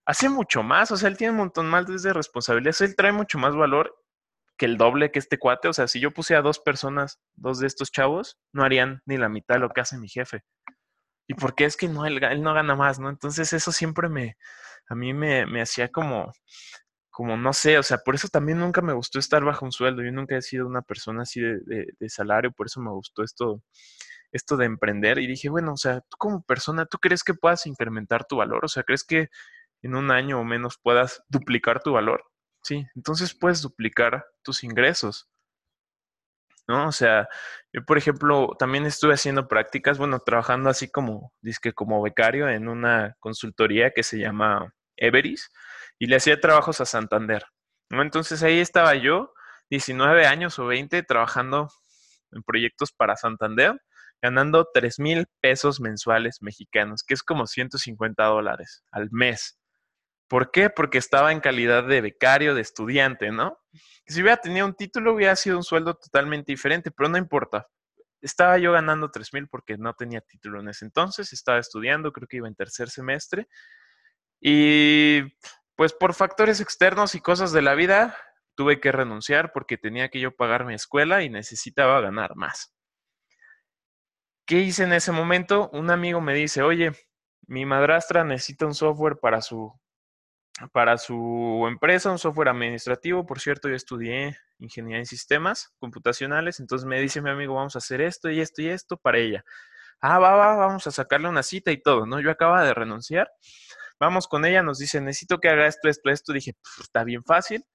hace 0.07 0.29
mucho 0.29 0.63
más, 0.63 0.89
o 0.91 0.97
sea, 0.97 1.09
él 1.09 1.17
tiene 1.17 1.31
un 1.31 1.37
montón 1.37 1.67
más 1.67 1.85
de 2.01 2.13
responsabilidades, 2.13 2.79
él 2.79 2.95
trae 2.95 3.11
mucho 3.11 3.37
más 3.37 3.53
valor 3.55 3.93
que 4.57 4.65
el 4.65 4.77
doble 4.77 5.11
que 5.11 5.19
este 5.19 5.37
cuate, 5.37 5.67
o 5.67 5.73
sea, 5.73 5.87
si 5.89 5.99
yo 5.99 6.11
puse 6.11 6.33
a 6.33 6.41
dos 6.41 6.59
personas, 6.59 7.19
dos 7.35 7.59
de 7.59 7.67
estos 7.67 7.91
chavos, 7.91 8.39
no 8.53 8.63
harían 8.63 9.01
ni 9.05 9.17
la 9.17 9.27
mitad 9.27 9.55
de 9.55 9.59
lo 9.59 9.69
que 9.69 9.81
hace 9.81 9.97
mi 9.97 10.07
jefe. 10.07 10.43
¿Y 11.27 11.33
por 11.33 11.55
qué 11.55 11.65
es 11.65 11.75
que 11.75 11.89
no, 11.89 12.05
él, 12.05 12.21
no 12.41 12.53
gana 12.53 12.75
más, 12.75 12.99
no? 12.99 13.09
Entonces 13.09 13.51
eso 13.51 13.73
siempre 13.73 14.07
me, 14.07 14.37
a 14.87 14.95
mí 14.95 15.13
me, 15.13 15.45
me 15.45 15.61
hacía 15.61 15.89
como, 15.89 16.31
como 17.17 17.35
no 17.35 17.51
sé, 17.51 17.79
o 17.79 17.83
sea, 17.83 17.97
por 17.97 18.13
eso 18.13 18.27
también 18.27 18.59
nunca 18.59 18.79
me 18.83 18.93
gustó 18.93 19.17
estar 19.17 19.43
bajo 19.43 19.65
un 19.65 19.71
sueldo, 19.71 20.03
yo 20.03 20.11
nunca 20.11 20.37
he 20.37 20.41
sido 20.43 20.67
una 20.67 20.83
persona 20.83 21.23
así 21.23 21.41
de, 21.41 21.87
de, 21.99 22.09
salario, 22.09 22.51
por 22.51 22.67
eso 22.67 22.79
me 22.79 22.91
gustó 22.91 23.23
esto, 23.23 23.63
esto 24.31 24.55
de 24.55 24.67
emprender 24.67 25.17
y 25.17 25.25
dije, 25.25 25.49
bueno, 25.49 25.73
o 25.73 25.77
sea, 25.77 26.01
tú 26.01 26.15
como 26.19 26.43
persona, 26.43 26.85
¿tú 26.85 26.99
crees 26.99 27.23
que 27.23 27.33
puedas 27.33 27.65
incrementar 27.65 28.25
tu 28.25 28.35
valor? 28.35 28.63
O 28.65 28.67
sea, 28.67 28.83
¿crees 28.83 29.03
que 29.03 29.29
en 29.81 29.95
un 29.95 30.11
año 30.11 30.39
o 30.39 30.43
menos 30.43 30.77
puedas 30.77 31.23
duplicar 31.27 31.81
tu 31.81 31.93
valor, 31.93 32.23
sí, 32.61 32.85
entonces 32.95 33.33
puedes 33.33 33.63
duplicar 33.63 34.23
tus 34.43 34.63
ingresos. 34.63 35.27
¿No? 36.67 36.87
O 36.87 36.91
sea, 36.91 37.27
yo 37.73 37.83
por 37.83 37.97
ejemplo 37.97 38.55
también 38.59 38.85
estuve 38.85 39.15
haciendo 39.15 39.47
prácticas, 39.47 39.97
bueno, 39.97 40.19
trabajando 40.19 40.69
así 40.69 40.87
como, 40.87 41.33
disque 41.41 41.73
como 41.73 41.99
becario 42.03 42.47
en 42.47 42.67
una 42.67 43.15
consultoría 43.19 43.89
que 43.89 44.03
se 44.03 44.19
llama 44.19 44.71
Everis 44.97 45.49
y 45.99 46.07
le 46.07 46.17
hacía 46.17 46.39
trabajos 46.39 46.81
a 46.81 46.85
Santander. 46.85 47.45
¿no? 47.89 48.01
Entonces 48.01 48.43
ahí 48.43 48.59
estaba 48.59 48.95
yo, 48.95 49.33
19 49.69 50.25
años 50.25 50.59
o 50.59 50.65
20, 50.65 51.03
trabajando 51.03 51.69
en 52.31 52.43
proyectos 52.43 52.91
para 52.91 53.15
Santander, 53.15 53.79
ganando 54.21 54.67
3 54.73 54.99
mil 54.99 55.25
pesos 55.41 55.79
mensuales 55.79 56.41
mexicanos, 56.41 57.03
que 57.03 57.13
es 57.13 57.23
como 57.23 57.47
150 57.47 58.23
dólares 58.23 58.83
al 58.91 59.09
mes. 59.11 59.59
¿Por 60.27 60.51
qué? 60.51 60.69
Porque 60.69 60.97
estaba 60.97 61.31
en 61.31 61.39
calidad 61.39 61.85
de 61.85 62.01
becario, 62.01 62.53
de 62.53 62.61
estudiante, 62.61 63.31
¿no? 63.31 63.57
Si 64.07 64.21
hubiera 64.21 64.37
tenido 64.37 64.65
un 64.65 64.73
título, 64.73 65.13
hubiera 65.13 65.35
sido 65.35 65.57
un 65.57 65.63
sueldo 65.63 65.95
totalmente 65.95 66.51
diferente, 66.51 66.91
pero 66.91 67.09
no 67.09 67.17
importa. 67.17 67.67
Estaba 68.21 68.57
yo 68.57 68.71
ganando 68.73 69.09
3 69.11 69.33
mil 69.33 69.47
porque 69.47 69.77
no 69.77 69.93
tenía 69.93 70.21
título 70.21 70.59
en 70.59 70.69
ese 70.69 70.85
entonces, 70.85 71.31
estaba 71.31 71.59
estudiando, 71.59 72.11
creo 72.11 72.27
que 72.27 72.37
iba 72.37 72.47
en 72.47 72.55
tercer 72.55 72.89
semestre. 72.89 73.47
Y 74.41 75.21
pues 75.77 75.93
por 75.93 76.15
factores 76.15 76.59
externos 76.59 77.15
y 77.15 77.21
cosas 77.21 77.51
de 77.53 77.61
la 77.61 77.75
vida, 77.75 78.17
tuve 78.55 78.81
que 78.81 78.91
renunciar 78.91 79.53
porque 79.53 79.77
tenía 79.77 80.09
que 80.09 80.19
yo 80.19 80.35
pagar 80.35 80.65
mi 80.65 80.73
escuela 80.73 81.23
y 81.23 81.29
necesitaba 81.29 82.01
ganar 82.01 82.35
más. 82.35 82.73
¿Qué 84.47 84.59
hice 84.59 84.83
en 84.83 84.93
ese 84.93 85.11
momento? 85.11 85.69
Un 85.73 85.91
amigo 85.91 86.19
me 86.19 86.33
dice, 86.33 86.63
oye, 86.63 86.91
mi 87.45 87.65
madrastra 87.65 88.23
necesita 88.23 88.65
un 88.65 88.73
software 88.73 89.19
para 89.19 89.41
su 89.41 89.71
para 90.73 90.97
su 90.97 91.65
empresa, 91.67 92.09
un 92.09 92.17
software 92.17 92.49
administrativo. 92.49 93.27
Por 93.27 93.39
cierto, 93.39 93.69
yo 93.69 93.75
estudié 93.75 94.35
ingeniería 94.57 94.97
en 94.97 95.05
sistemas 95.05 95.75
computacionales, 95.77 96.59
entonces 96.59 96.87
me 96.87 96.99
dice 96.99 97.21
mi 97.21 97.29
amigo, 97.29 97.53
vamos 97.53 97.75
a 97.75 97.77
hacer 97.77 98.01
esto 98.01 98.31
y 98.31 98.39
esto 98.39 98.63
y 98.63 98.69
esto 98.69 98.97
para 98.97 99.19
ella. 99.19 99.45
Ah, 100.01 100.17
va, 100.17 100.35
va, 100.35 100.55
vamos 100.55 100.87
a 100.87 100.91
sacarle 100.91 101.29
una 101.29 101.43
cita 101.43 101.71
y 101.71 101.81
todo, 101.81 102.07
¿no? 102.07 102.19
Yo 102.19 102.31
acaba 102.31 102.63
de 102.63 102.73
renunciar. 102.73 103.29
Vamos 103.99 104.27
con 104.27 104.45
ella, 104.45 104.61
nos 104.61 104.77
dice, 104.77 105.01
necesito 105.01 105.39
que 105.39 105.49
haga 105.49 105.67
esto, 105.67 105.89
esto, 105.89 106.09
esto. 106.09 106.33
Dije, 106.33 106.55
está 106.79 107.03
bien 107.03 107.23
fácil, 107.23 107.65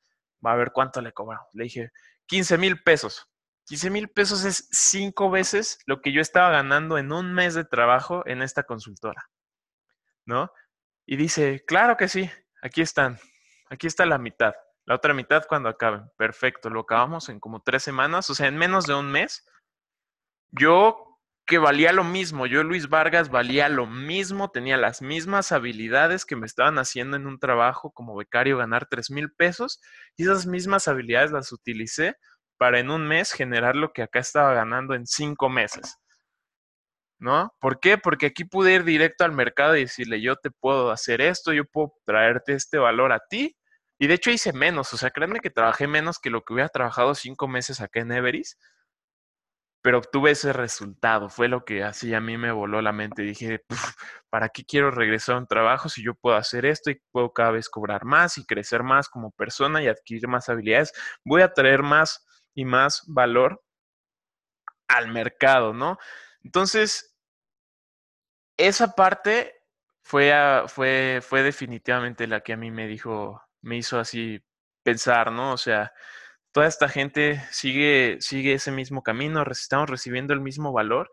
va 0.45 0.52
a 0.52 0.57
ver 0.57 0.73
cuánto 0.73 1.00
le 1.00 1.12
cobramos. 1.12 1.49
Le 1.55 1.64
dije, 1.64 1.91
15 2.26 2.59
mil 2.59 2.83
pesos. 2.83 3.29
15 3.67 3.91
mil 3.91 4.09
pesos 4.09 4.45
es 4.45 4.69
cinco 4.71 5.31
veces 5.31 5.79
lo 5.87 6.00
que 6.00 6.12
yo 6.12 6.21
estaba 6.21 6.50
ganando 6.50 6.99
en 6.99 7.12
un 7.12 7.33
mes 7.33 7.55
de 7.55 7.64
trabajo 7.64 8.26
en 8.26 8.43
esta 8.43 8.64
consultora, 8.64 9.31
¿no? 10.26 10.50
Y 11.07 11.17
dice, 11.17 11.64
claro 11.67 11.97
que 11.97 12.09
sí, 12.09 12.31
aquí 12.61 12.83
están, 12.83 13.19
aquí 13.71 13.87
está 13.87 14.05
la 14.05 14.19
mitad, 14.19 14.55
la 14.85 14.97
otra 14.97 15.14
mitad 15.14 15.45
cuando 15.49 15.69
acaben. 15.69 16.11
Perfecto, 16.17 16.71
lo 16.71 16.81
acabamos 16.81 17.29
en 17.29 17.38
como 17.38 17.62
tres 17.62 17.83
semanas, 17.83 18.29
o 18.31 18.35
sea, 18.35 18.49
en 18.49 18.57
menos 18.57 18.87
de 18.87 18.95
un 18.95 19.11
mes. 19.11 19.47
Yo 20.50 21.12
que 21.47 21.59
valía 21.59 21.93
lo 21.93 22.05
mismo. 22.05 22.47
Yo, 22.47 22.63
Luis 22.63 22.89
Vargas, 22.89 23.31
valía 23.31 23.69
lo 23.69 23.87
mismo, 23.87 24.51
tenía 24.51 24.77
las 24.77 25.03
mismas 25.03 25.53
habilidades 25.53 26.25
que 26.25 26.37
me 26.37 26.47
estaban 26.47 26.79
haciendo 26.79 27.17
en 27.17 27.27
un 27.27 27.39
trabajo 27.39 27.91
como 27.93 28.17
becario 28.17 28.57
ganar 28.59 28.87
3 28.89 29.11
mil 29.11 29.33
pesos 29.33 29.81
y 30.17 30.25
esas 30.25 30.47
mismas 30.47 30.89
habilidades 30.89 31.33
las 31.33 31.53
utilicé 31.53 32.17
para 32.57 32.79
en 32.79 32.91
un 32.91 33.07
mes 33.09 33.33
generar 33.33 33.75
lo 33.77 33.93
que 33.93 34.03
acá 34.03 34.21
estaba 34.21 34.55
ganando 34.55 34.95
en 34.95 35.07
cinco 35.07 35.49
meses. 35.49 35.99
¿No? 37.19 37.55
¿Por 37.61 37.79
qué? 37.79 37.99
Porque 37.99 38.27
aquí 38.27 38.45
pude 38.45 38.75
ir 38.75 38.85
directo 38.85 39.25
al 39.25 39.33
mercado 39.33 39.77
y 39.77 39.83
decirle, 39.83 40.21
yo 40.21 40.37
te 40.37 40.51
puedo 40.51 40.91
hacer 40.91 41.21
esto, 41.21 41.53
yo 41.53 41.65
puedo 41.65 41.95
traerte 42.05 42.53
este 42.55 42.79
valor 42.79 43.13
a 43.13 43.21
ti. 43.29 43.57
Y 43.99 44.09
de 44.09 44.15
hecho 44.15 44.31
hice 44.33 44.53
menos, 44.53 44.93
o 44.93 44.97
sea, 44.97 45.11
créanme 45.11 45.39
que 45.39 45.51
trabajé 45.51 45.87
menos 45.87 46.19
que 46.19 46.31
lo 46.31 46.43
que 46.43 46.55
hubiera 46.55 46.69
trabajado 46.69 47.15
cinco 47.15 47.47
meses 47.47 47.81
acá 47.81 48.01
en 48.01 48.11
Everest 48.11 48.59
pero 49.83 49.99
obtuve 49.99 50.31
ese 50.31 50.53
resultado. 50.53 51.29
Fue 51.29 51.49
lo 51.49 51.65
que 51.65 51.83
así 51.83 52.15
a 52.15 52.21
mí 52.21 52.39
me 52.39 52.53
voló 52.53 52.81
la 52.81 52.93
mente. 52.93 53.23
Dije, 53.23 53.65
¿para 54.31 54.49
qué 54.49 54.65
quiero 54.65 54.91
regresar 54.91 55.35
a 55.35 55.39
un 55.39 55.47
trabajo 55.47 55.89
si 55.89 56.03
yo 56.05 56.15
puedo 56.15 56.37
hacer 56.37 56.65
esto 56.67 56.91
y 56.91 57.03
puedo 57.11 57.33
cada 57.33 57.51
vez 57.51 57.69
cobrar 57.69 58.05
más 58.05 58.39
y 58.39 58.47
crecer 58.47 58.83
más 58.85 59.09
como 59.09 59.33
persona 59.33 59.83
y 59.83 59.89
adquirir 59.89 60.29
más 60.29 60.49
habilidades? 60.49 60.93
Voy 61.25 61.43
a 61.43 61.53
traer 61.53 61.83
más 61.83 62.25
y 62.55 62.65
más 62.65 63.03
valor 63.09 63.61
al 64.89 65.09
mercado, 65.09 65.73
¿no? 65.75 65.99
Entonces, 66.45 67.17
esa 68.57 68.95
parte 68.95 69.55
fue, 70.03 70.33
fue, 70.69 71.21
fue 71.23 71.43
definitivamente 71.43 72.27
la 72.27 72.41
que 72.41 72.53
a 72.53 72.57
mí 72.57 72.71
me 72.71 72.87
dijo, 72.87 73.43
me 73.62 73.79
hizo 73.79 73.99
así 73.99 74.45
pensar, 74.83 75.33
¿no? 75.33 75.53
O 75.53 75.57
sea, 75.57 75.93
toda 76.53 76.67
esta 76.67 76.89
gente 76.89 77.43
sigue, 77.51 78.19
sigue 78.21 78.55
ese 78.55 78.71
mismo 78.71 79.03
camino, 79.03 79.43
estamos 79.51 79.91
recibiendo 79.91 80.35
el 80.35 80.41
mismo 80.41 80.73
valor 80.73 81.11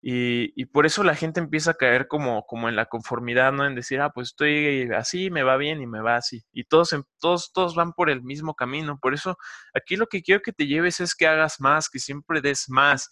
y, 0.00 0.64
por 0.66 0.86
eso 0.86 1.02
la 1.02 1.16
gente 1.16 1.40
empieza 1.40 1.72
a 1.72 1.74
caer 1.74 2.06
como, 2.06 2.46
como 2.46 2.68
en 2.68 2.76
la 2.76 2.86
conformidad, 2.86 3.52
¿no? 3.52 3.66
En 3.66 3.74
decir, 3.74 4.00
ah, 4.00 4.10
pues 4.10 4.28
estoy 4.28 4.88
así, 4.92 5.30
me 5.30 5.42
va 5.42 5.56
bien 5.56 5.82
y 5.82 5.86
me 5.86 6.00
va 6.00 6.16
así. 6.16 6.44
Y 6.52 6.64
todos, 6.64 6.94
todos, 7.18 7.52
todos 7.52 7.74
van 7.74 7.92
por 7.92 8.08
el 8.08 8.22
mismo 8.22 8.54
camino. 8.54 8.98
Por 9.00 9.12
eso 9.14 9.36
aquí 9.74 9.96
lo 9.96 10.06
que 10.06 10.22
quiero 10.22 10.40
que 10.40 10.52
te 10.52 10.66
lleves 10.66 11.00
es 11.00 11.14
que 11.16 11.26
hagas 11.26 11.60
más, 11.60 11.90
que 11.90 11.98
siempre 11.98 12.40
des 12.40 12.66
más. 12.68 13.10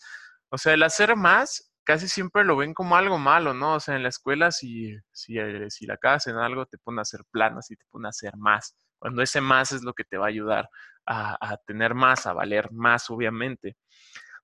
O 0.51 0.59
sea, 0.59 0.75
el 0.75 0.83
hacer 0.85 1.17
más 1.17 1.73
casi 1.85 2.09
siempre 2.09 2.45
lo 2.45 2.57
ven 2.57 2.75
como 2.75 2.97
algo 2.97 3.19
malo, 3.19 3.53
¿no? 3.55 3.75
O 3.75 3.81
sea, 3.81 3.97
en 3.97 4.03
la 4.03 4.09
escuela 4.09 4.51
si, 4.53 4.97
si, 5.13 5.39
eh, 5.39 5.71
si 5.71 5.87
la 5.87 5.95
acabas 5.95 6.27
en 6.29 6.37
algo, 6.37 6.67
te 6.67 6.79
pone 6.79 7.01
a 7.01 7.03
hacer 7.03 7.21
planas 7.33 7.71
y 7.71 7.77
te 7.77 7.85
pone 7.91 8.09
a 8.09 8.11
hacer 8.11 8.37
más. 8.37 8.77
Cuando 8.99 9.23
ese 9.23 9.41
más 9.41 9.73
es 9.73 9.83
lo 9.83 9.93
que 9.93 10.05
te 10.05 10.17
va 10.19 10.27
a 10.27 10.29
ayudar 10.29 10.69
a, 11.07 11.57
tener 11.67 11.95
más, 11.95 12.27
a 12.27 12.33
valer 12.33 12.71
más, 12.73 13.11
obviamente. 13.11 13.77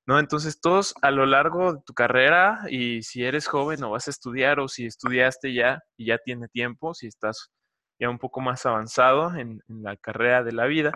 ¿no? 0.07 0.19
Entonces, 0.19 0.61
todos 0.61 0.95
a 1.03 1.11
lo 1.11 1.27
largo 1.27 1.75
de 1.75 1.81
tu 1.85 1.95
carrera, 1.95 2.61
y 2.69 3.03
si 3.03 3.25
eres 3.25 3.47
joven 3.47 3.83
o 3.85 3.91
vas 3.91 4.09
a 4.09 4.11
estudiar, 4.11 4.61
o 4.61 4.69
si 4.69 4.87
estudiaste 4.87 5.53
ya 5.53 5.83
y 5.97 6.07
ya 6.07 6.19
tiene 6.19 6.49
tiempo, 6.49 6.95
si 6.95 7.09
estás 7.09 7.51
ya 7.99 8.11
un 8.11 8.19
poco 8.19 8.41
más 8.41 8.67
avanzado 8.67 9.35
en, 9.37 9.63
la 9.69 9.97
carrera 9.97 10.43
de 10.43 10.53
la 10.53 10.67
vida, 10.67 10.93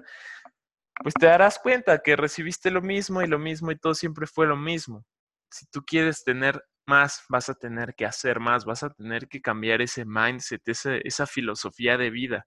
pues 1.03 1.15
te 1.15 1.27
darás 1.27 1.59
cuenta 1.59 1.99
que 1.99 2.17
recibiste 2.17 2.71
lo 2.71 2.83
mismo 2.83 3.23
y 3.23 3.27
lo 3.29 3.39
mismo 3.39 3.71
y 3.71 3.79
todo 3.79 3.95
siempre 3.95 4.27
fue 4.27 4.47
lo 4.47 4.57
mismo. 4.57 5.05
Si 5.51 5.67
tú 5.67 5.83
quieres 5.85 6.25
tener 6.25 6.63
más, 6.87 7.23
vas 7.29 7.49
a 7.49 7.55
tener 7.55 7.95
que 7.95 8.07
hacer 8.07 8.41
más, 8.41 8.65
vas 8.65 8.83
a 8.83 8.91
tener 8.91 9.29
que 9.29 9.41
cambiar 9.41 9.83
ese 9.83 10.05
mindset, 10.05 10.63
esa, 10.69 10.97
esa 10.97 11.27
filosofía 11.27 11.97
de 11.99 12.11
vida, 12.11 12.47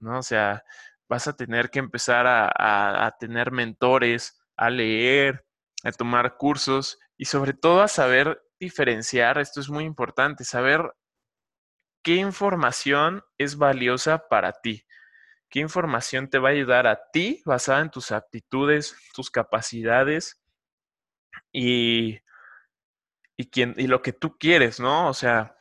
¿no? 0.00 0.18
O 0.18 0.22
sea, 0.22 0.62
vas 1.08 1.28
a 1.28 1.36
tener 1.36 1.70
que 1.70 1.78
empezar 1.78 2.26
a, 2.26 3.16
tener 3.18 3.50
mentores, 3.50 4.40
a 4.56 4.70
leer, 4.70 5.44
a 5.82 5.92
tomar 5.92 6.36
cursos 6.36 6.98
y 7.16 7.26
sobre 7.26 7.52
todo 7.52 7.82
a 7.82 7.88
saber 7.88 8.42
diferenciar, 8.58 9.38
esto 9.38 9.60
es 9.60 9.68
muy 9.68 9.84
importante, 9.84 10.44
saber 10.44 10.94
qué 12.02 12.16
información 12.16 13.22
es 13.38 13.56
valiosa 13.56 14.28
para 14.28 14.52
ti, 14.52 14.86
qué 15.50 15.60
información 15.60 16.28
te 16.28 16.38
va 16.38 16.48
a 16.48 16.52
ayudar 16.52 16.86
a 16.86 17.10
ti 17.12 17.42
basada 17.44 17.80
en 17.80 17.90
tus 17.90 18.10
aptitudes, 18.12 18.96
tus 19.14 19.30
capacidades 19.30 20.40
y, 21.52 22.18
y, 23.36 23.48
y 23.54 23.86
lo 23.86 24.02
que 24.02 24.12
tú 24.12 24.36
quieres, 24.38 24.80
¿no? 24.80 25.08
O 25.08 25.14
sea, 25.14 25.56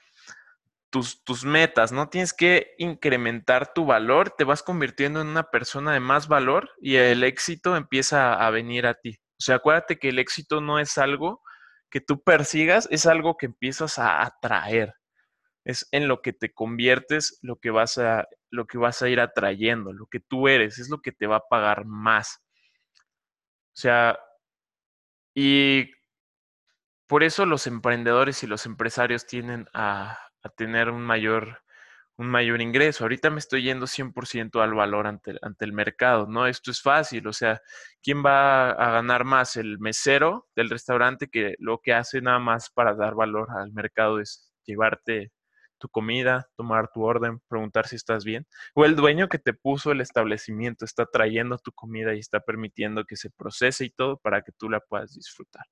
tus, 0.94 1.44
metas, 1.44 1.92
¿no? 1.92 2.08
Tienes 2.10 2.34
que 2.34 2.76
incrementar 2.78 3.74
tu 3.74 3.86
valor, 3.86 4.30
te 4.30 4.44
vas 4.44 4.62
convirtiendo 4.62 5.22
en 5.22 5.28
una 5.28 5.50
persona 5.50 5.92
de 5.92 6.00
más 6.00 6.28
valor 6.28 6.70
y 6.80 6.98
el 6.98 7.24
éxito 7.24 7.76
empieza 7.76 8.36
a 8.36 8.50
venir 8.52 8.86
a 8.86 8.94
ti. 8.94 9.18
O 9.32 9.42
sea, 9.42 9.56
acuérdate 9.56 9.98
que 9.98 10.10
el 10.10 10.20
éxito 10.20 10.62
no 10.62 10.78
es 10.78 11.00
algo 11.00 11.42
que 11.90 12.00
tú 12.00 12.22
persigas, 12.24 12.88
es 12.92 13.08
algo 13.08 13.38
que 13.38 13.48
empiezas 13.48 13.98
a 13.98 14.24
atraer. 14.24 14.94
Es 15.66 15.88
en 15.92 16.08
lo 16.08 16.22
que 16.22 16.32
te 16.32 16.54
conviertes, 16.54 17.40
lo 17.42 17.56
que 17.56 17.72
vas 17.72 17.98
a, 17.98 18.28
lo 18.52 18.68
que 18.68 18.78
vas 18.78 19.02
a 19.02 19.10
ir 19.10 19.20
atrayendo, 19.20 19.94
lo 19.94 20.06
que 20.06 20.20
tú 20.20 20.48
eres, 20.48 20.78
es 20.78 20.90
lo 20.90 21.02
que 21.02 21.12
te 21.12 21.26
va 21.26 21.38
a 21.38 21.48
pagar 21.50 21.86
más. 21.86 22.40
O 23.74 23.76
sea, 23.76 24.20
y 25.34 25.90
por 27.08 27.24
eso 27.24 27.48
los 27.48 27.66
emprendedores 27.66 28.44
y 28.44 28.48
los 28.48 28.68
empresarios 28.68 29.26
tienen 29.26 29.68
a, 29.74 30.20
a 30.44 30.50
tener 30.50 30.90
un 30.90 31.02
mayor, 31.02 31.64
un 32.18 32.28
mayor 32.28 32.62
ingreso. 32.62 33.04
Ahorita 33.04 33.30
me 33.30 33.40
estoy 33.40 33.64
yendo 33.64 33.88
100% 33.88 34.62
al 34.62 34.74
valor 34.74 35.08
ante, 35.08 35.38
ante 35.42 35.66
el 35.66 35.74
mercado, 35.74 36.28
¿no? 36.28 36.48
Esto 36.48 36.72
es 36.72 36.82
fácil, 36.82 37.28
o 37.28 37.34
sea, 37.34 37.62
¿quién 38.02 38.24
va 38.24 38.72
a 38.72 38.92
ganar 38.92 39.24
más? 39.24 39.56
El 39.56 39.80
mesero 39.80 40.48
del 40.56 40.70
restaurante 40.70 41.30
que 41.30 41.56
lo 41.60 41.80
que 41.80 41.94
hace 41.94 42.22
nada 42.22 42.40
más 42.40 42.70
para 42.70 42.94
dar 42.96 43.16
valor 43.16 43.50
al 43.52 43.72
mercado 43.74 44.20
es 44.20 44.54
llevarte 44.66 45.32
tu 45.84 45.90
comida, 45.90 46.50
tomar 46.56 46.90
tu 46.94 47.04
orden, 47.04 47.42
preguntar 47.50 47.88
si 47.88 47.98
estás 47.98 48.24
bien, 48.24 48.48
o 48.74 48.86
el 48.86 48.96
dueño 48.96 49.28
que 49.28 49.38
te 49.38 49.54
puso 49.54 49.92
el 49.92 50.00
establecimiento 50.00 50.86
está 50.86 51.06
trayendo 51.06 51.58
tu 51.58 51.74
comida 51.74 52.16
y 52.16 52.20
está 52.20 52.40
permitiendo 52.40 53.04
que 53.04 53.18
se 53.18 53.30
procese 53.32 53.84
y 53.84 53.90
todo 53.90 54.18
para 54.18 54.44
que 54.44 54.54
tú 54.54 54.70
la 54.70 54.80
puedas 54.80 55.14
disfrutar. 55.14 55.66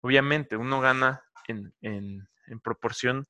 Obviamente, 0.00 0.56
uno 0.56 0.80
gana 0.80 1.22
en, 1.46 1.74
en, 1.82 2.26
en 2.46 2.60
proporción 2.60 3.26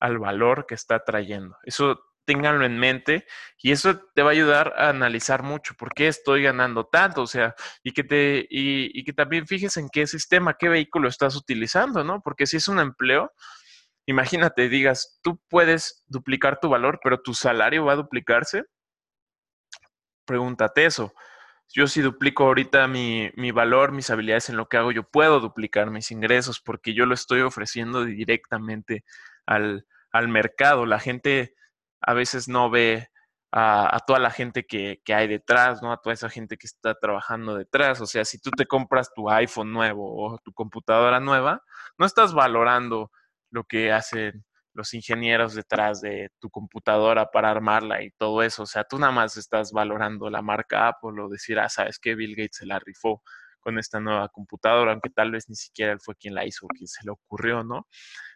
al 0.00 0.18
valor 0.18 0.66
que 0.66 0.74
está 0.74 1.04
trayendo. 1.04 1.56
Eso 1.64 2.00
ténganlo 2.26 2.66
en 2.66 2.78
mente 2.78 3.24
y 3.62 3.72
eso 3.72 3.98
te 4.14 4.22
va 4.22 4.30
a 4.30 4.32
ayudar 4.32 4.74
a 4.76 4.90
analizar 4.90 5.42
mucho 5.42 5.74
por 5.74 5.94
qué 5.94 6.08
estoy 6.08 6.42
ganando 6.42 6.84
tanto, 6.86 7.22
o 7.22 7.26
sea, 7.26 7.54
y 7.82 7.92
que 7.92 8.04
te 8.04 8.46
y, 8.50 9.04
que 9.04 9.12
también 9.12 9.46
fijes 9.46 9.76
en 9.78 9.88
qué 9.88 10.06
sistema, 10.06 10.56
qué 10.58 10.68
vehículo 10.68 11.08
estás 11.08 11.36
utilizando, 11.36 12.04
¿no? 12.04 12.20
Porque 12.22 12.46
si 12.46 12.58
es 12.58 12.68
un 12.68 12.80
empleo, 12.80 13.32
imagínate, 14.06 14.68
digas, 14.68 15.20
tú 15.22 15.40
puedes 15.48 16.04
duplicar 16.08 16.60
tu 16.60 16.68
valor, 16.68 17.00
pero 17.02 17.22
tu 17.22 17.32
salario 17.32 17.84
va 17.84 17.92
a 17.94 17.96
duplicarse. 17.96 18.64
Pregúntate 20.26 20.84
eso. 20.84 21.14
Yo 21.72 21.86
si 21.86 22.00
duplico 22.00 22.44
ahorita 22.44 22.86
mi, 22.88 23.30
mi 23.36 23.50
valor, 23.50 23.92
mis 23.92 24.10
habilidades 24.10 24.48
en 24.48 24.56
lo 24.56 24.68
que 24.68 24.76
hago, 24.76 24.92
yo 24.92 25.04
puedo 25.04 25.40
duplicar 25.40 25.90
mis 25.90 26.10
ingresos 26.10 26.60
porque 26.60 26.94
yo 26.94 27.06
lo 27.06 27.14
estoy 27.14 27.40
ofreciendo 27.40 28.04
directamente 28.04 29.04
al, 29.46 29.86
al 30.12 30.28
mercado. 30.28 30.86
La 30.86 31.00
gente 31.00 31.54
a 32.00 32.14
veces 32.14 32.48
no 32.48 32.70
ve 32.70 33.08
a, 33.52 33.98
toda 34.06 34.18
la 34.18 34.30
gente 34.30 34.66
que, 34.66 35.00
que, 35.04 35.14
hay 35.14 35.28
detrás, 35.28 35.82
¿no? 35.82 35.92
A 35.92 35.96
toda 35.96 36.12
esa 36.12 36.28
gente 36.28 36.58
que 36.58 36.66
está 36.66 36.94
trabajando 36.94 37.56
detrás. 37.56 38.00
O 38.00 38.06
sea, 38.06 38.24
si 38.24 38.38
tú 38.38 38.50
te 38.50 38.66
compras 38.66 39.12
tu 39.14 39.30
iPhone 39.30 39.72
nuevo 39.72 40.14
o 40.14 40.38
tu 40.38 40.52
computadora 40.52 41.20
nueva, 41.20 41.62
no 41.98 42.04
estás 42.06 42.34
valorando 42.34 43.10
lo 43.50 43.64
que 43.64 43.92
hacen 43.92 44.44
los 44.74 44.92
ingenieros 44.92 45.54
detrás 45.54 46.02
de 46.02 46.30
tu 46.38 46.50
computadora 46.50 47.30
para 47.30 47.50
armarla 47.50 48.02
y 48.02 48.10
todo 48.10 48.42
eso. 48.42 48.64
O 48.64 48.66
sea, 48.66 48.84
tú 48.84 48.98
nada 48.98 49.12
más 49.12 49.36
estás 49.38 49.72
valorando 49.72 50.28
la 50.28 50.42
marca 50.42 50.88
Apple 50.88 51.22
o 51.22 51.28
decir, 51.28 51.58
ah, 51.58 51.70
sabes 51.70 51.98
que 51.98 52.14
Bill 52.14 52.36
Gates 52.36 52.58
se 52.58 52.66
la 52.66 52.78
rifó 52.78 53.22
con 53.66 53.80
esta 53.80 53.98
nueva 53.98 54.28
computadora, 54.28 54.92
aunque 54.92 55.10
tal 55.10 55.32
vez 55.32 55.48
ni 55.48 55.56
siquiera 55.56 55.90
él 55.90 55.98
fue 56.00 56.14
quien 56.14 56.36
la 56.36 56.46
hizo 56.46 56.68
quien 56.68 56.86
se 56.86 57.04
le 57.04 57.10
ocurrió, 57.10 57.64
¿no? 57.64 57.88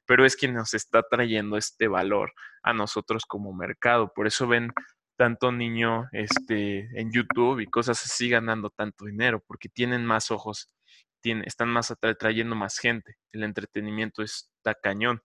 Pero 0.05 0.27
es 0.27 0.35
quien 0.35 0.55
nos 0.55 0.75
está 0.75 1.05
trayendo 1.09 1.57
este 1.57 1.87
valor 1.87 2.33
a 2.65 2.73
nosotros 2.73 3.27
como 3.27 3.55
mercado. 3.55 4.13
Por 4.13 4.27
eso 4.27 4.49
ven 4.49 4.73
tanto 5.17 5.53
niño 5.53 6.09
este, 6.11 6.81
en 7.01 7.13
YouTube 7.13 7.61
y 7.61 7.67
cosas 7.67 8.05
así 8.05 8.29
ganando 8.29 8.71
tanto 8.71 9.05
dinero, 9.05 9.41
porque 9.47 9.69
tienen 9.69 10.05
más 10.05 10.33
ojos, 10.33 10.75
tienen, 11.21 11.45
están 11.47 11.69
más 11.69 11.95
trayendo 12.19 12.57
más 12.57 12.79
gente. 12.79 13.15
El 13.31 13.45
entretenimiento 13.45 14.25
está 14.25 14.75
cañón. 14.75 15.23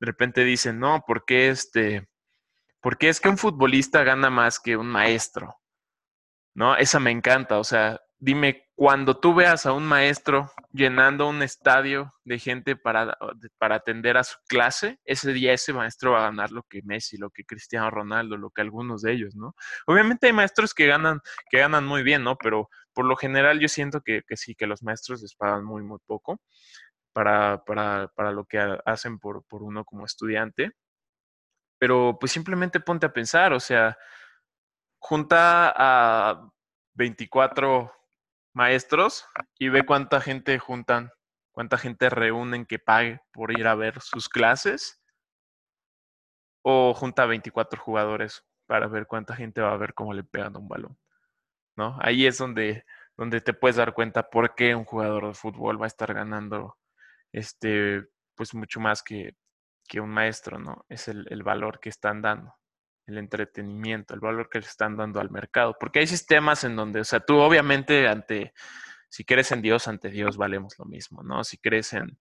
De 0.00 0.06
repente 0.06 0.42
dicen, 0.42 0.80
no, 0.80 1.04
¿por 1.06 1.24
qué 1.24 1.50
este? 1.50 2.08
¿Por 2.80 2.98
qué 2.98 3.08
es 3.08 3.20
que 3.20 3.28
un 3.28 3.38
futbolista 3.38 4.02
gana 4.02 4.30
más 4.30 4.58
que 4.58 4.76
un 4.76 4.88
maestro? 4.88 5.54
¿No? 6.56 6.76
Esa 6.76 6.98
me 6.98 7.12
encanta. 7.12 7.60
O 7.60 7.64
sea, 7.64 8.00
dime, 8.18 8.63
cuando 8.76 9.16
tú 9.18 9.34
veas 9.34 9.66
a 9.66 9.72
un 9.72 9.86
maestro 9.86 10.50
llenando 10.72 11.28
un 11.28 11.42
estadio 11.42 12.12
de 12.24 12.40
gente 12.40 12.74
para, 12.74 13.16
para 13.56 13.76
atender 13.76 14.16
a 14.16 14.24
su 14.24 14.36
clase, 14.48 14.98
ese 15.04 15.32
día 15.32 15.52
ese 15.52 15.72
maestro 15.72 16.12
va 16.12 16.18
a 16.20 16.30
ganar 16.30 16.50
lo 16.50 16.64
que 16.64 16.82
Messi, 16.82 17.16
lo 17.16 17.30
que 17.30 17.44
Cristiano 17.44 17.88
Ronaldo, 17.90 18.36
lo 18.36 18.50
que 18.50 18.62
algunos 18.62 19.02
de 19.02 19.12
ellos, 19.12 19.36
¿no? 19.36 19.54
Obviamente 19.86 20.26
hay 20.26 20.32
maestros 20.32 20.74
que 20.74 20.86
ganan, 20.88 21.20
que 21.50 21.58
ganan 21.58 21.86
muy 21.86 22.02
bien, 22.02 22.24
¿no? 22.24 22.36
Pero 22.36 22.68
por 22.92 23.04
lo 23.04 23.14
general 23.14 23.60
yo 23.60 23.68
siento 23.68 24.00
que, 24.00 24.22
sí, 24.30 24.56
que 24.56 24.66
los 24.66 24.82
maestros 24.82 25.22
les 25.22 25.36
pagan 25.36 25.64
muy, 25.64 25.82
muy 25.84 26.00
poco 26.04 26.40
para, 27.12 27.64
para, 27.64 28.08
para 28.08 28.32
lo 28.32 28.44
que 28.44 28.58
hacen 28.84 29.20
por, 29.20 29.44
por 29.44 29.62
uno 29.62 29.84
como 29.84 30.04
estudiante. 30.04 30.72
Pero 31.78 32.16
pues 32.18 32.32
simplemente 32.32 32.80
ponte 32.80 33.06
a 33.06 33.12
pensar, 33.12 33.52
o 33.52 33.60
sea, 33.60 33.96
junta 34.98 35.72
a 35.76 36.50
24 36.94 37.92
maestros 38.54 39.26
y 39.58 39.68
ve 39.68 39.84
cuánta 39.84 40.20
gente 40.20 40.58
juntan, 40.58 41.12
cuánta 41.52 41.76
gente 41.76 42.08
reúnen 42.08 42.64
que 42.66 42.78
pague 42.78 43.20
por 43.32 43.52
ir 43.58 43.66
a 43.66 43.74
ver 43.74 44.00
sus 44.00 44.28
clases. 44.28 45.00
O 46.62 46.94
junta 46.94 47.26
24 47.26 47.80
jugadores 47.80 48.46
para 48.66 48.86
ver 48.86 49.06
cuánta 49.06 49.36
gente 49.36 49.60
va 49.60 49.72
a 49.72 49.76
ver 49.76 49.92
cómo 49.92 50.14
le 50.14 50.24
pegan 50.24 50.56
un 50.56 50.68
balón. 50.68 50.98
¿No? 51.76 51.98
Ahí 52.00 52.26
es 52.26 52.38
donde, 52.38 52.86
donde 53.16 53.40
te 53.40 53.52
puedes 53.52 53.76
dar 53.76 53.92
cuenta 53.94 54.30
por 54.30 54.54
qué 54.54 54.74
un 54.74 54.84
jugador 54.84 55.26
de 55.26 55.34
fútbol 55.34 55.80
va 55.80 55.86
a 55.86 55.88
estar 55.88 56.14
ganando 56.14 56.78
este, 57.32 58.06
pues 58.34 58.54
mucho 58.54 58.80
más 58.80 59.02
que, 59.02 59.36
que 59.88 60.00
un 60.00 60.10
maestro, 60.10 60.58
¿no? 60.58 60.86
Es 60.88 61.08
el, 61.08 61.26
el 61.30 61.42
valor 61.42 61.80
que 61.80 61.88
están 61.88 62.22
dando 62.22 62.54
el 63.06 63.18
entretenimiento, 63.18 64.14
el 64.14 64.20
valor 64.20 64.48
que 64.48 64.60
le 64.60 64.66
están 64.66 64.96
dando 64.96 65.20
al 65.20 65.30
mercado. 65.30 65.76
Porque 65.78 66.00
hay 66.00 66.06
sistemas 66.06 66.64
en 66.64 66.76
donde, 66.76 67.00
o 67.00 67.04
sea, 67.04 67.20
tú 67.20 67.38
obviamente 67.38 68.08
ante, 68.08 68.52
si 69.08 69.24
crees 69.24 69.52
en 69.52 69.62
Dios, 69.62 69.88
ante 69.88 70.10
Dios 70.10 70.36
valemos 70.36 70.74
lo 70.78 70.86
mismo, 70.86 71.22
¿no? 71.22 71.44
Si 71.44 71.58
crees 71.58 71.92
en, 71.92 72.18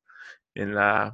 en 0.56 0.76
la 0.76 1.14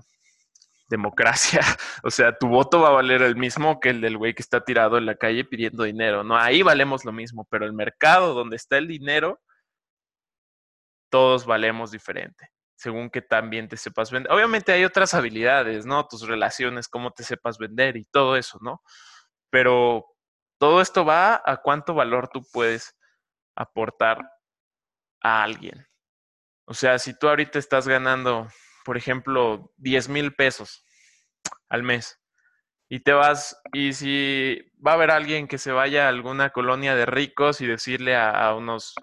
democracia, 0.90 1.62
o 2.04 2.10
sea, 2.10 2.38
tu 2.38 2.48
voto 2.48 2.82
va 2.82 2.90
a 2.90 2.94
valer 2.94 3.22
el 3.22 3.36
mismo 3.36 3.80
que 3.80 3.90
el 3.90 4.02
del 4.02 4.18
güey 4.18 4.34
que 4.34 4.42
está 4.42 4.64
tirado 4.64 4.98
en 4.98 5.06
la 5.06 5.16
calle 5.16 5.46
pidiendo 5.46 5.84
dinero, 5.84 6.24
¿no? 6.24 6.38
Ahí 6.38 6.64
valemos 6.64 7.06
lo 7.06 7.12
mismo, 7.12 7.48
pero 7.50 7.66
el 7.66 7.74
mercado 7.74 8.34
donde 8.34 8.56
está 8.56 8.78
el 8.78 8.88
dinero, 8.88 9.40
todos 11.10 11.46
valemos 11.46 11.92
diferente 11.92 12.52
según 12.80 13.10
que 13.10 13.22
también 13.22 13.68
te 13.68 13.76
sepas 13.76 14.10
vender. 14.10 14.32
Obviamente 14.32 14.72
hay 14.72 14.86
otras 14.86 15.14
habilidades, 15.14 15.86
¿no? 15.86 16.08
Tus 16.08 16.26
relaciones, 16.26 16.88
cómo 16.88 17.12
te 17.12 17.24
sepas 17.24 17.58
vender 17.58 17.98
y 17.98 18.06
todo 18.06 18.38
eso, 18.38 18.58
¿no? 18.62 18.82
Pero 19.50 20.06
todo 20.60 20.82
esto 20.82 21.06
va 21.06 21.42
a 21.46 21.58
cuánto 21.58 21.94
valor 21.94 22.30
tú 22.30 22.44
puedes 22.52 22.96
aportar 23.56 24.20
a 25.22 25.44
alguien. 25.44 25.86
O 26.66 26.74
sea, 26.74 27.00
si 27.00 27.18
tú 27.18 27.28
ahorita 27.28 27.58
estás 27.58 27.88
ganando, 27.88 28.48
por 28.86 28.98
ejemplo, 28.98 29.74
10 29.78 30.10
mil 30.10 30.36
pesos 30.36 30.86
al 31.70 31.84
mes 31.84 32.20
y 32.90 33.00
te 33.02 33.14
vas, 33.14 33.60
y 33.74 33.94
si 33.94 34.60
va 34.86 34.92
a 34.92 34.94
haber 34.96 35.12
alguien 35.12 35.48
que 35.48 35.58
se 35.58 35.72
vaya 35.72 36.06
a 36.06 36.10
alguna 36.10 36.50
colonia 36.52 36.96
de 36.96 37.06
ricos 37.06 37.62
y 37.62 37.68
decirle 37.68 38.16
a, 38.16 38.54
unos 38.56 38.96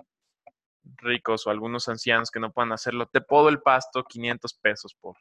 ricos 0.99 1.47
o 1.47 1.51
algunos 1.51 1.89
ancianos 1.89 2.31
que 2.31 2.41
no 2.41 2.53
puedan 2.53 2.73
hacerlo, 2.73 3.07
te 3.07 3.21
puedo 3.21 3.49
el 3.49 3.61
pasto 3.61 4.05
500 4.05 4.55
pesos 4.55 4.95
por, 5.01 5.17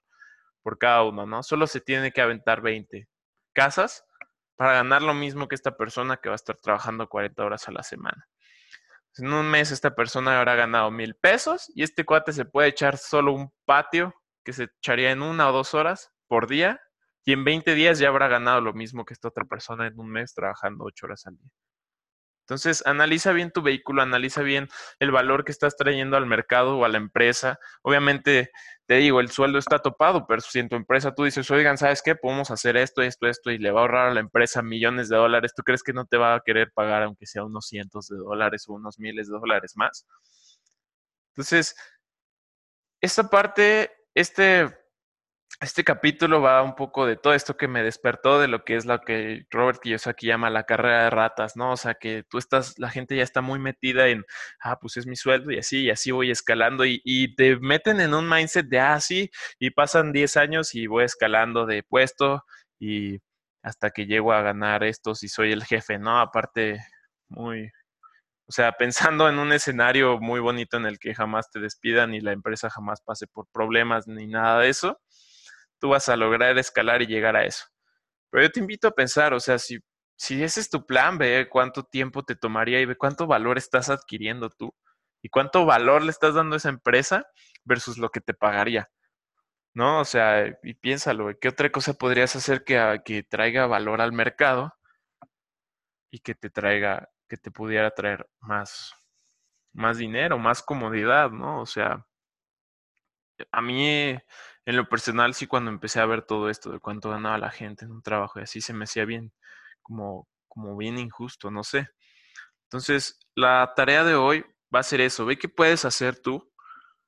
por 0.61 0.77
cada 0.77 1.03
uno, 1.03 1.25
¿no? 1.25 1.43
Solo 1.43 1.67
se 1.67 1.81
tiene 1.81 2.11
que 2.11 2.21
aventar 2.21 2.61
20 2.61 3.07
casas 3.53 4.03
para 4.55 4.73
ganar 4.73 5.01
lo 5.01 5.13
mismo 5.13 5.47
que 5.47 5.55
esta 5.55 5.75
persona 5.77 6.17
que 6.17 6.29
va 6.29 6.35
a 6.35 6.37
estar 6.37 6.57
trabajando 6.57 7.07
40 7.07 7.43
horas 7.43 7.67
a 7.67 7.71
la 7.71 7.83
semana. 7.83 8.27
En 9.17 9.31
un 9.31 9.49
mes 9.49 9.71
esta 9.71 9.95
persona 9.95 10.37
habrá 10.37 10.55
ganado 10.55 10.91
mil 10.91 11.15
pesos 11.15 11.71
y 11.73 11.83
este 11.83 12.03
cuate 12.03 12.33
se 12.33 12.45
puede 12.45 12.69
echar 12.69 12.97
solo 12.97 13.33
un 13.33 13.53
patio 13.65 14.13
que 14.43 14.53
se 14.53 14.63
echaría 14.63 15.11
en 15.11 15.21
una 15.21 15.49
o 15.49 15.53
dos 15.53 15.73
horas 15.73 16.11
por 16.27 16.47
día 16.47 16.81
y 17.23 17.33
en 17.33 17.43
20 17.43 17.73
días 17.75 17.97
ya 17.97 18.09
habrá 18.09 18.27
ganado 18.27 18.61
lo 18.61 18.73
mismo 18.73 19.05
que 19.05 19.13
esta 19.13 19.29
otra 19.29 19.45
persona 19.45 19.87
en 19.87 19.99
un 19.99 20.09
mes 20.09 20.33
trabajando 20.33 20.83
8 20.83 21.05
horas 21.05 21.25
al 21.27 21.37
día. 21.37 21.49
Entonces, 22.45 22.85
analiza 22.85 23.31
bien 23.31 23.49
tu 23.49 23.63
vehículo, 23.63 24.03
analiza 24.03 24.43
bien 24.43 24.69
el 24.99 25.09
valor 25.09 25.45
que 25.45 25.51
estás 25.51 25.75
trayendo 25.75 26.15
al 26.15 26.27
mercado 26.27 26.77
o 26.77 26.85
a 26.85 26.89
la 26.89 26.97
empresa. 26.97 27.57
Obviamente, 27.81 28.51
te 28.85 28.97
digo, 28.97 29.19
el 29.19 29.31
sueldo 29.31 29.57
está 29.57 29.79
topado, 29.79 30.27
pero 30.27 30.41
si 30.41 30.59
en 30.59 30.69
tu 30.69 30.75
empresa 30.75 31.15
tú 31.15 31.23
dices, 31.23 31.49
oigan, 31.49 31.79
¿sabes 31.79 32.03
qué? 32.03 32.15
Podemos 32.15 32.51
hacer 32.51 32.77
esto, 32.77 33.01
esto, 33.01 33.25
esto, 33.25 33.49
y 33.49 33.57
le 33.57 33.71
va 33.71 33.79
a 33.79 33.83
ahorrar 33.83 34.09
a 34.09 34.13
la 34.13 34.19
empresa 34.19 34.61
millones 34.61 35.09
de 35.09 35.17
dólares, 35.17 35.53
¿tú 35.55 35.63
crees 35.63 35.81
que 35.81 35.93
no 35.93 36.05
te 36.05 36.17
va 36.17 36.35
a 36.35 36.41
querer 36.45 36.71
pagar 36.71 37.01
aunque 37.01 37.25
sea 37.25 37.43
unos 37.43 37.65
cientos 37.65 38.09
de 38.09 38.17
dólares 38.17 38.65
o 38.67 38.73
unos 38.73 38.99
miles 38.99 39.27
de 39.27 39.39
dólares 39.39 39.73
más? 39.75 40.05
Entonces, 41.29 41.75
esta 43.01 43.27
parte, 43.27 43.91
este 44.13 44.84
este 45.61 45.83
capítulo 45.85 46.41
va 46.41 46.61
un 46.63 46.75
poco 46.75 47.05
de 47.05 47.15
todo 47.15 47.33
esto 47.33 47.55
que 47.55 47.67
me 47.67 47.81
despertó 47.81 48.39
de 48.39 48.47
lo 48.47 48.65
que 48.65 48.75
es 48.75 48.85
lo 48.85 48.99
que 49.01 49.45
Robert 49.49 49.79
Kiyosaki 49.81 50.27
llama 50.27 50.49
la 50.49 50.65
carrera 50.65 51.05
de 51.05 51.09
ratas, 51.09 51.55
¿no? 51.55 51.71
O 51.71 51.77
sea, 51.77 51.93
que 51.95 52.23
tú 52.29 52.37
estás, 52.37 52.77
la 52.77 52.89
gente 52.89 53.15
ya 53.15 53.23
está 53.23 53.41
muy 53.41 53.59
metida 53.59 54.07
en, 54.09 54.25
ah, 54.59 54.77
pues 54.79 54.97
es 54.97 55.07
mi 55.07 55.15
sueldo 55.15 55.51
y 55.51 55.59
así, 55.59 55.83
y 55.83 55.89
así 55.91 56.11
voy 56.11 56.29
escalando 56.31 56.85
y, 56.85 57.01
y 57.05 57.35
te 57.35 57.57
meten 57.57 58.01
en 58.01 58.13
un 58.13 58.29
mindset 58.29 58.67
de, 58.67 58.79
ah, 58.79 58.99
sí, 58.99 59.31
y 59.59 59.71
pasan 59.71 60.11
10 60.11 60.35
años 60.37 60.75
y 60.75 60.87
voy 60.87 61.05
escalando 61.05 61.65
de 61.65 61.83
puesto 61.83 62.43
y 62.79 63.19
hasta 63.63 63.91
que 63.91 64.05
llego 64.07 64.33
a 64.33 64.41
ganar 64.41 64.83
esto 64.83 65.15
si 65.15 65.29
soy 65.29 65.51
el 65.53 65.63
jefe, 65.63 65.97
¿no? 65.99 66.19
Aparte, 66.19 66.79
muy, 67.29 67.71
o 68.47 68.51
sea, 68.51 68.73
pensando 68.73 69.29
en 69.29 69.39
un 69.39 69.53
escenario 69.53 70.19
muy 70.19 70.39
bonito 70.41 70.77
en 70.77 70.85
el 70.85 70.99
que 70.99 71.15
jamás 71.15 71.49
te 71.51 71.59
despidan 71.59 72.13
y 72.13 72.21
la 72.21 72.33
empresa 72.33 72.69
jamás 72.69 73.01
pase 73.01 73.27
por 73.27 73.47
problemas 73.53 74.07
ni 74.07 74.27
nada 74.27 74.59
de 74.61 74.69
eso 74.69 74.99
tú 75.79 75.89
vas 75.89 76.09
a 76.09 76.15
lograr 76.15 76.57
escalar 76.57 77.01
y 77.01 77.07
llegar 77.07 77.35
a 77.35 77.45
eso. 77.45 77.65
Pero 78.29 78.45
yo 78.45 78.51
te 78.51 78.59
invito 78.59 78.87
a 78.87 78.91
pensar, 78.91 79.33
o 79.33 79.39
sea, 79.39 79.59
si, 79.59 79.79
si 80.17 80.43
ese 80.43 80.59
es 80.59 80.69
tu 80.69 80.85
plan, 80.85 81.17
ve 81.17 81.47
cuánto 81.49 81.83
tiempo 81.83 82.23
te 82.23 82.35
tomaría 82.35 82.81
y 82.81 82.85
ve 82.85 82.97
cuánto 82.97 83.27
valor 83.27 83.57
estás 83.57 83.89
adquiriendo 83.89 84.49
tú 84.49 84.73
y 85.21 85.29
cuánto 85.29 85.65
valor 85.65 86.03
le 86.03 86.11
estás 86.11 86.35
dando 86.35 86.55
a 86.55 86.57
esa 86.57 86.69
empresa 86.69 87.25
versus 87.63 87.97
lo 87.97 88.09
que 88.09 88.21
te 88.21 88.33
pagaría. 88.33 88.89
¿No? 89.73 90.01
O 90.01 90.05
sea, 90.05 90.47
y 90.63 90.73
piénsalo, 90.75 91.31
¿qué 91.39 91.49
otra 91.49 91.71
cosa 91.71 91.93
podrías 91.93 92.35
hacer 92.35 92.63
que, 92.63 92.77
ah, 92.79 92.99
que 93.03 93.23
traiga 93.23 93.67
valor 93.67 94.01
al 94.01 94.13
mercado 94.13 94.73
y 96.11 96.19
que 96.19 96.35
te 96.35 96.49
traiga, 96.49 97.09
que 97.29 97.37
te 97.37 97.51
pudiera 97.51 97.91
traer 97.91 98.27
más, 98.39 98.93
más 99.73 99.97
dinero, 99.97 100.37
más 100.39 100.63
comodidad, 100.63 101.31
¿no? 101.31 101.61
O 101.61 101.65
sea, 101.65 102.05
a 103.51 103.61
mí 103.61 104.17
en 104.65 104.75
lo 104.77 104.89
personal, 104.89 105.33
sí, 105.33 105.47
cuando 105.47 105.71
empecé 105.71 105.99
a 105.99 106.05
ver 106.05 106.23
todo 106.23 106.49
esto 106.49 106.71
de 106.71 106.79
cuánto 106.79 107.11
ganaba 107.11 107.37
la 107.37 107.51
gente 107.51 107.85
en 107.85 107.91
un 107.91 108.01
trabajo 108.01 108.39
y 108.39 108.43
así 108.43 108.61
se 108.61 108.73
me 108.73 108.85
hacía 108.85 109.05
bien, 109.05 109.31
como, 109.81 110.27
como 110.47 110.75
bien 110.75 110.97
injusto, 110.97 111.51
no 111.51 111.63
sé. 111.63 111.89
Entonces, 112.63 113.19
la 113.35 113.73
tarea 113.75 114.03
de 114.03 114.15
hoy 114.15 114.43
va 114.73 114.79
a 114.79 114.83
ser 114.83 115.01
eso. 115.01 115.25
Ve 115.25 115.37
qué 115.37 115.49
puedes 115.49 115.85
hacer 115.85 116.19
tú. 116.19 116.51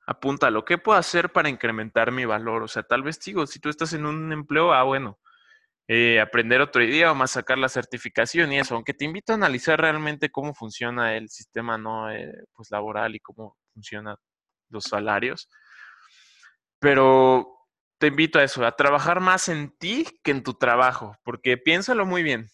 Apúntalo. 0.05 0.65
¿Qué 0.65 0.77
puedo 0.77 0.97
hacer 0.99 1.31
para 1.31 1.49
incrementar 1.49 2.11
mi 2.11 2.25
valor? 2.25 2.63
O 2.63 2.67
sea, 2.67 2.83
tal 2.83 3.03
vez 3.03 3.19
digo, 3.19 3.47
si 3.47 3.59
tú 3.59 3.69
estás 3.69 3.93
en 3.93 4.05
un 4.05 4.31
empleo, 4.31 4.73
ah, 4.73 4.83
bueno, 4.83 5.19
eh, 5.87 6.19
aprender 6.21 6.61
otro 6.61 6.83
idioma, 6.83 7.27
sacar 7.27 7.57
la 7.57 7.69
certificación 7.69 8.53
y 8.53 8.59
eso. 8.59 8.75
Aunque 8.75 8.93
te 8.93 9.05
invito 9.05 9.33
a 9.33 9.35
analizar 9.35 9.81
realmente 9.81 10.29
cómo 10.31 10.53
funciona 10.53 11.17
el 11.17 11.29
sistema 11.29 11.77
no 11.77 12.11
eh, 12.11 12.31
pues 12.53 12.71
laboral 12.71 13.15
y 13.15 13.19
cómo 13.19 13.57
funcionan 13.73 14.17
los 14.69 14.85
salarios 14.85 15.49
pero 16.79 17.57
te 17.99 18.07
invito 18.07 18.39
a 18.39 18.43
eso, 18.43 18.65
a 18.65 18.75
trabajar 18.75 19.19
más 19.19 19.49
en 19.49 19.71
ti 19.77 20.05
que 20.23 20.31
en 20.31 20.43
tu 20.43 20.53
trabajo, 20.53 21.17
porque 21.23 21.57
piénsalo 21.57 22.05
muy 22.05 22.23
bien. 22.23 22.49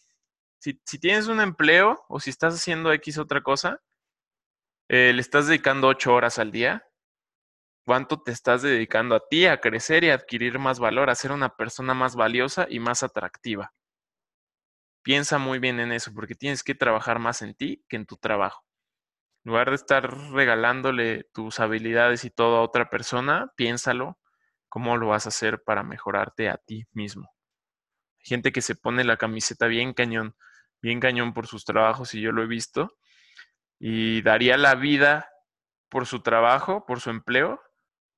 Si, 0.59 0.73
tienes 0.97 1.27
un 1.27 1.41
empleo 1.41 2.05
o 2.07 2.21
si 2.21 2.29
estás 2.29 2.55
haciendo 2.55 2.93
X 2.93 3.17
otra 3.17 3.43
cosa, 3.43 3.81
eh, 4.89 5.11
le 5.13 5.21
estás 5.21 5.47
dedicando 5.47 5.87
ocho 5.89 6.13
horas 6.13 6.39
al 6.39 6.51
día, 6.51 6.87
¿cuánto 7.85 8.21
te 8.21 8.31
estás 8.31 8.61
dedicando 8.61 9.15
a 9.15 9.27
ti, 9.27 9.45
a 9.45 9.59
crecer 9.59 10.05
y 10.05 10.09
a 10.09 10.13
adquirir 10.13 10.59
más 10.59 10.79
valor, 10.79 11.09
a 11.09 11.15
ser 11.15 11.33
una 11.33 11.57
persona 11.57 11.93
más 11.93 12.15
valiosa 12.15 12.65
y 12.69 12.79
más 12.79 13.03
atractiva? 13.03 13.73
Piensa 15.03 15.37
muy 15.37 15.59
bien 15.59 15.81
en 15.81 15.91
eso, 15.91 16.13
porque 16.13 16.35
tienes 16.35 16.63
que 16.63 16.75
trabajar 16.75 17.19
más 17.19 17.41
en 17.41 17.55
ti 17.55 17.83
que 17.89 17.97
en 17.97 18.05
tu 18.05 18.15
trabajo. 18.15 18.63
En 19.43 19.51
lugar 19.51 19.69
de 19.69 19.75
estar 19.75 20.31
regalándole 20.31 21.25
tus 21.33 21.59
habilidades 21.59 22.25
y 22.25 22.29
todo 22.29 22.57
a 22.57 22.61
otra 22.61 22.89
persona, 22.89 23.51
piénsalo 23.55 24.19
cómo 24.69 24.97
lo 24.97 25.07
vas 25.09 25.25
a 25.25 25.29
hacer 25.29 25.63
para 25.63 25.83
mejorarte 25.83 26.49
a 26.49 26.57
ti 26.57 26.85
mismo. 26.91 27.29
Hay 28.19 28.25
gente 28.25 28.51
que 28.51 28.61
se 28.61 28.75
pone 28.75 29.03
la 29.03 29.17
camiseta 29.17 29.67
bien 29.67 29.93
cañón 29.93 30.35
bien 30.83 30.99
cañón 30.99 31.33
por 31.33 31.47
sus 31.47 31.65
trabajos 31.65 32.13
y 32.13 32.21
yo 32.21 32.31
lo 32.31 32.43
he 32.43 32.47
visto. 32.47 32.97
Y 33.79 34.21
daría 34.21 34.57
la 34.57 34.75
vida 34.75 35.29
por 35.89 36.05
su 36.05 36.21
trabajo, 36.21 36.85
por 36.85 36.99
su 36.99 37.09
empleo. 37.09 37.61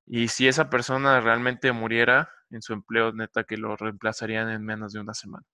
Y 0.06 0.28
si 0.28 0.48
esa 0.48 0.70
persona 0.70 1.22
realmente 1.22 1.72
muriera 1.72 2.30
en 2.50 2.62
su 2.62 2.74
empleo, 2.74 3.14
neta 3.14 3.44
que 3.44 3.58
lo 3.58 3.78
reemplazarían 3.78 4.50
en 4.50 4.66
menos 4.66 4.94
de 4.94 5.00
una 5.00 5.14
semana. 5.14 5.46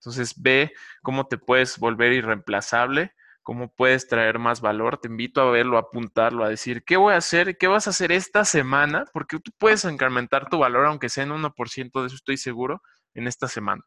Entonces 0.00 0.34
ve 0.36 0.72
cómo 1.02 1.26
te 1.26 1.38
puedes 1.38 1.78
volver 1.78 2.12
irreemplazable, 2.12 3.14
cómo 3.46 3.68
puedes 3.68 4.08
traer 4.08 4.40
más 4.40 4.60
valor. 4.60 4.98
Te 4.98 5.06
invito 5.06 5.40
a 5.40 5.48
verlo, 5.52 5.76
a 5.76 5.82
apuntarlo, 5.82 6.44
a 6.44 6.48
decir, 6.48 6.82
¿qué 6.84 6.96
voy 6.96 7.14
a 7.14 7.18
hacer? 7.18 7.56
¿Qué 7.56 7.68
vas 7.68 7.86
a 7.86 7.90
hacer 7.90 8.10
esta 8.10 8.44
semana? 8.44 9.04
Porque 9.12 9.38
tú 9.38 9.52
puedes 9.56 9.84
incrementar 9.84 10.48
tu 10.50 10.58
valor, 10.58 10.84
aunque 10.84 11.08
sea 11.08 11.22
en 11.22 11.30
1%, 11.30 12.00
de 12.00 12.06
eso 12.08 12.16
estoy 12.16 12.38
seguro, 12.38 12.82
en 13.14 13.28
esta 13.28 13.46
semana. 13.46 13.82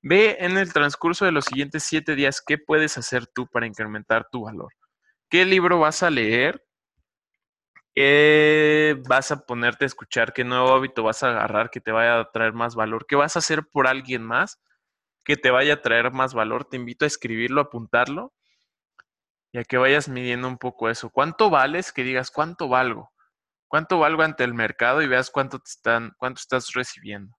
Ve 0.00 0.36
en 0.38 0.56
el 0.58 0.72
transcurso 0.72 1.24
de 1.24 1.32
los 1.32 1.46
siguientes 1.46 1.82
siete 1.82 2.14
días 2.14 2.40
qué 2.40 2.56
puedes 2.56 2.96
hacer 2.96 3.26
tú 3.26 3.48
para 3.48 3.66
incrementar 3.66 4.28
tu 4.30 4.44
valor. 4.44 4.72
¿Qué 5.28 5.44
libro 5.44 5.80
vas 5.80 6.04
a 6.04 6.10
leer? 6.10 6.64
¿Qué 7.96 8.96
vas 9.08 9.32
a 9.32 9.44
ponerte 9.44 9.86
a 9.86 9.88
escuchar? 9.88 10.32
¿Qué 10.32 10.44
nuevo 10.44 10.72
hábito 10.72 11.02
vas 11.02 11.24
a 11.24 11.30
agarrar 11.30 11.70
que 11.70 11.80
te 11.80 11.90
vaya 11.90 12.20
a 12.20 12.30
traer 12.30 12.52
más 12.52 12.76
valor? 12.76 13.06
¿Qué 13.08 13.16
vas 13.16 13.34
a 13.34 13.40
hacer 13.40 13.64
por 13.72 13.88
alguien 13.88 14.22
más 14.22 14.60
que 15.24 15.36
te 15.36 15.50
vaya 15.50 15.74
a 15.74 15.82
traer 15.82 16.12
más 16.12 16.32
valor? 16.32 16.64
Te 16.64 16.76
invito 16.76 17.04
a 17.04 17.08
escribirlo, 17.08 17.60
a 17.60 17.64
apuntarlo 17.64 18.32
y 19.52 19.58
a 19.58 19.64
que 19.64 19.78
vayas 19.78 20.08
midiendo 20.08 20.48
un 20.48 20.58
poco 20.58 20.88
eso. 20.90 21.10
¿Cuánto 21.10 21.50
vales? 21.50 21.92
Que 21.92 22.04
digas, 22.04 22.30
¿cuánto 22.30 22.68
valgo? 22.68 23.10
¿Cuánto 23.68 23.98
valgo 23.98 24.22
ante 24.22 24.44
el 24.44 24.54
mercado? 24.54 25.02
Y 25.02 25.08
veas 25.08 25.30
cuánto, 25.30 25.58
te 25.58 25.70
están, 25.70 26.12
cuánto 26.18 26.40
estás 26.40 26.72
recibiendo. 26.74 27.36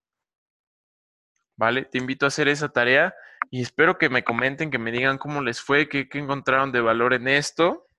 ¿Vale? 1.57 1.85
Te 1.85 1.97
invito 1.97 2.25
a 2.25 2.29
hacer 2.29 2.47
esa 2.47 2.69
tarea 2.69 3.13
y 3.51 3.61
espero 3.61 3.97
que 3.97 4.09
me 4.09 4.23
comenten, 4.23 4.71
que 4.71 4.79
me 4.79 4.91
digan 4.91 5.17
cómo 5.17 5.41
les 5.41 5.61
fue, 5.61 5.89
qué, 5.89 6.07
qué 6.07 6.19
encontraron 6.19 6.71
de 6.71 6.81
valor 6.81 7.13
en 7.13 7.27
esto 7.27 7.89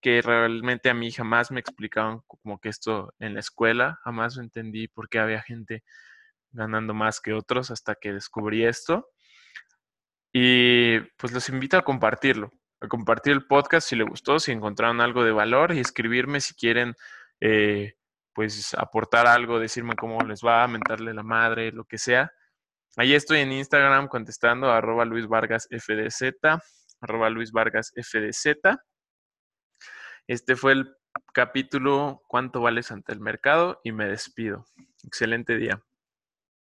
que 0.00 0.22
realmente 0.22 0.90
a 0.90 0.94
mí 0.94 1.10
jamás 1.12 1.50
me 1.50 1.60
explicaban 1.60 2.20
como 2.26 2.58
que 2.58 2.70
esto 2.70 3.12
en 3.18 3.34
la 3.34 3.40
escuela, 3.40 4.00
jamás 4.04 4.38
entendí 4.38 4.88
por 4.88 5.08
qué 5.08 5.18
había 5.18 5.42
gente 5.42 5.84
ganando 6.52 6.94
más 6.94 7.20
que 7.20 7.32
otros 7.34 7.70
hasta 7.70 7.94
que 7.94 8.12
descubrí 8.12 8.64
esto. 8.64 9.08
Y 10.32 11.00
pues 11.18 11.32
los 11.32 11.48
invito 11.48 11.76
a 11.76 11.82
compartirlo, 11.82 12.52
a 12.80 12.88
compartir 12.88 13.32
el 13.32 13.46
podcast 13.46 13.88
si 13.88 13.96
les 13.96 14.08
gustó, 14.08 14.38
si 14.38 14.52
encontraron 14.52 15.00
algo 15.00 15.24
de 15.24 15.32
valor 15.32 15.72
y 15.72 15.80
escribirme 15.80 16.40
si 16.40 16.54
quieren 16.54 16.94
eh, 17.40 17.94
pues 18.32 18.74
aportar 18.74 19.26
algo, 19.26 19.58
decirme 19.58 19.96
cómo 19.96 20.22
les 20.22 20.40
va, 20.42 20.66
mentarle 20.66 21.12
la 21.14 21.22
madre, 21.22 21.72
lo 21.72 21.84
que 21.84 21.98
sea. 21.98 22.32
Ahí 22.96 23.14
estoy 23.14 23.40
en 23.40 23.52
Instagram 23.52 24.08
contestando 24.08 24.70
arroba 24.70 25.04
Luis 25.04 25.26
Vargas 25.26 25.68
FDZ, 25.70 26.32
arroba 27.00 27.30
Luis 27.30 27.52
Vargas 27.52 27.92
FDZ. 27.94 28.56
Este 30.26 30.56
fue 30.56 30.72
el 30.72 30.96
capítulo 31.34 32.22
¿Cuánto 32.28 32.60
vales 32.60 32.90
ante 32.92 33.12
el 33.12 33.20
mercado? 33.20 33.80
Y 33.84 33.92
me 33.92 34.06
despido. 34.06 34.64
Excelente 35.04 35.56
día. 35.56 35.82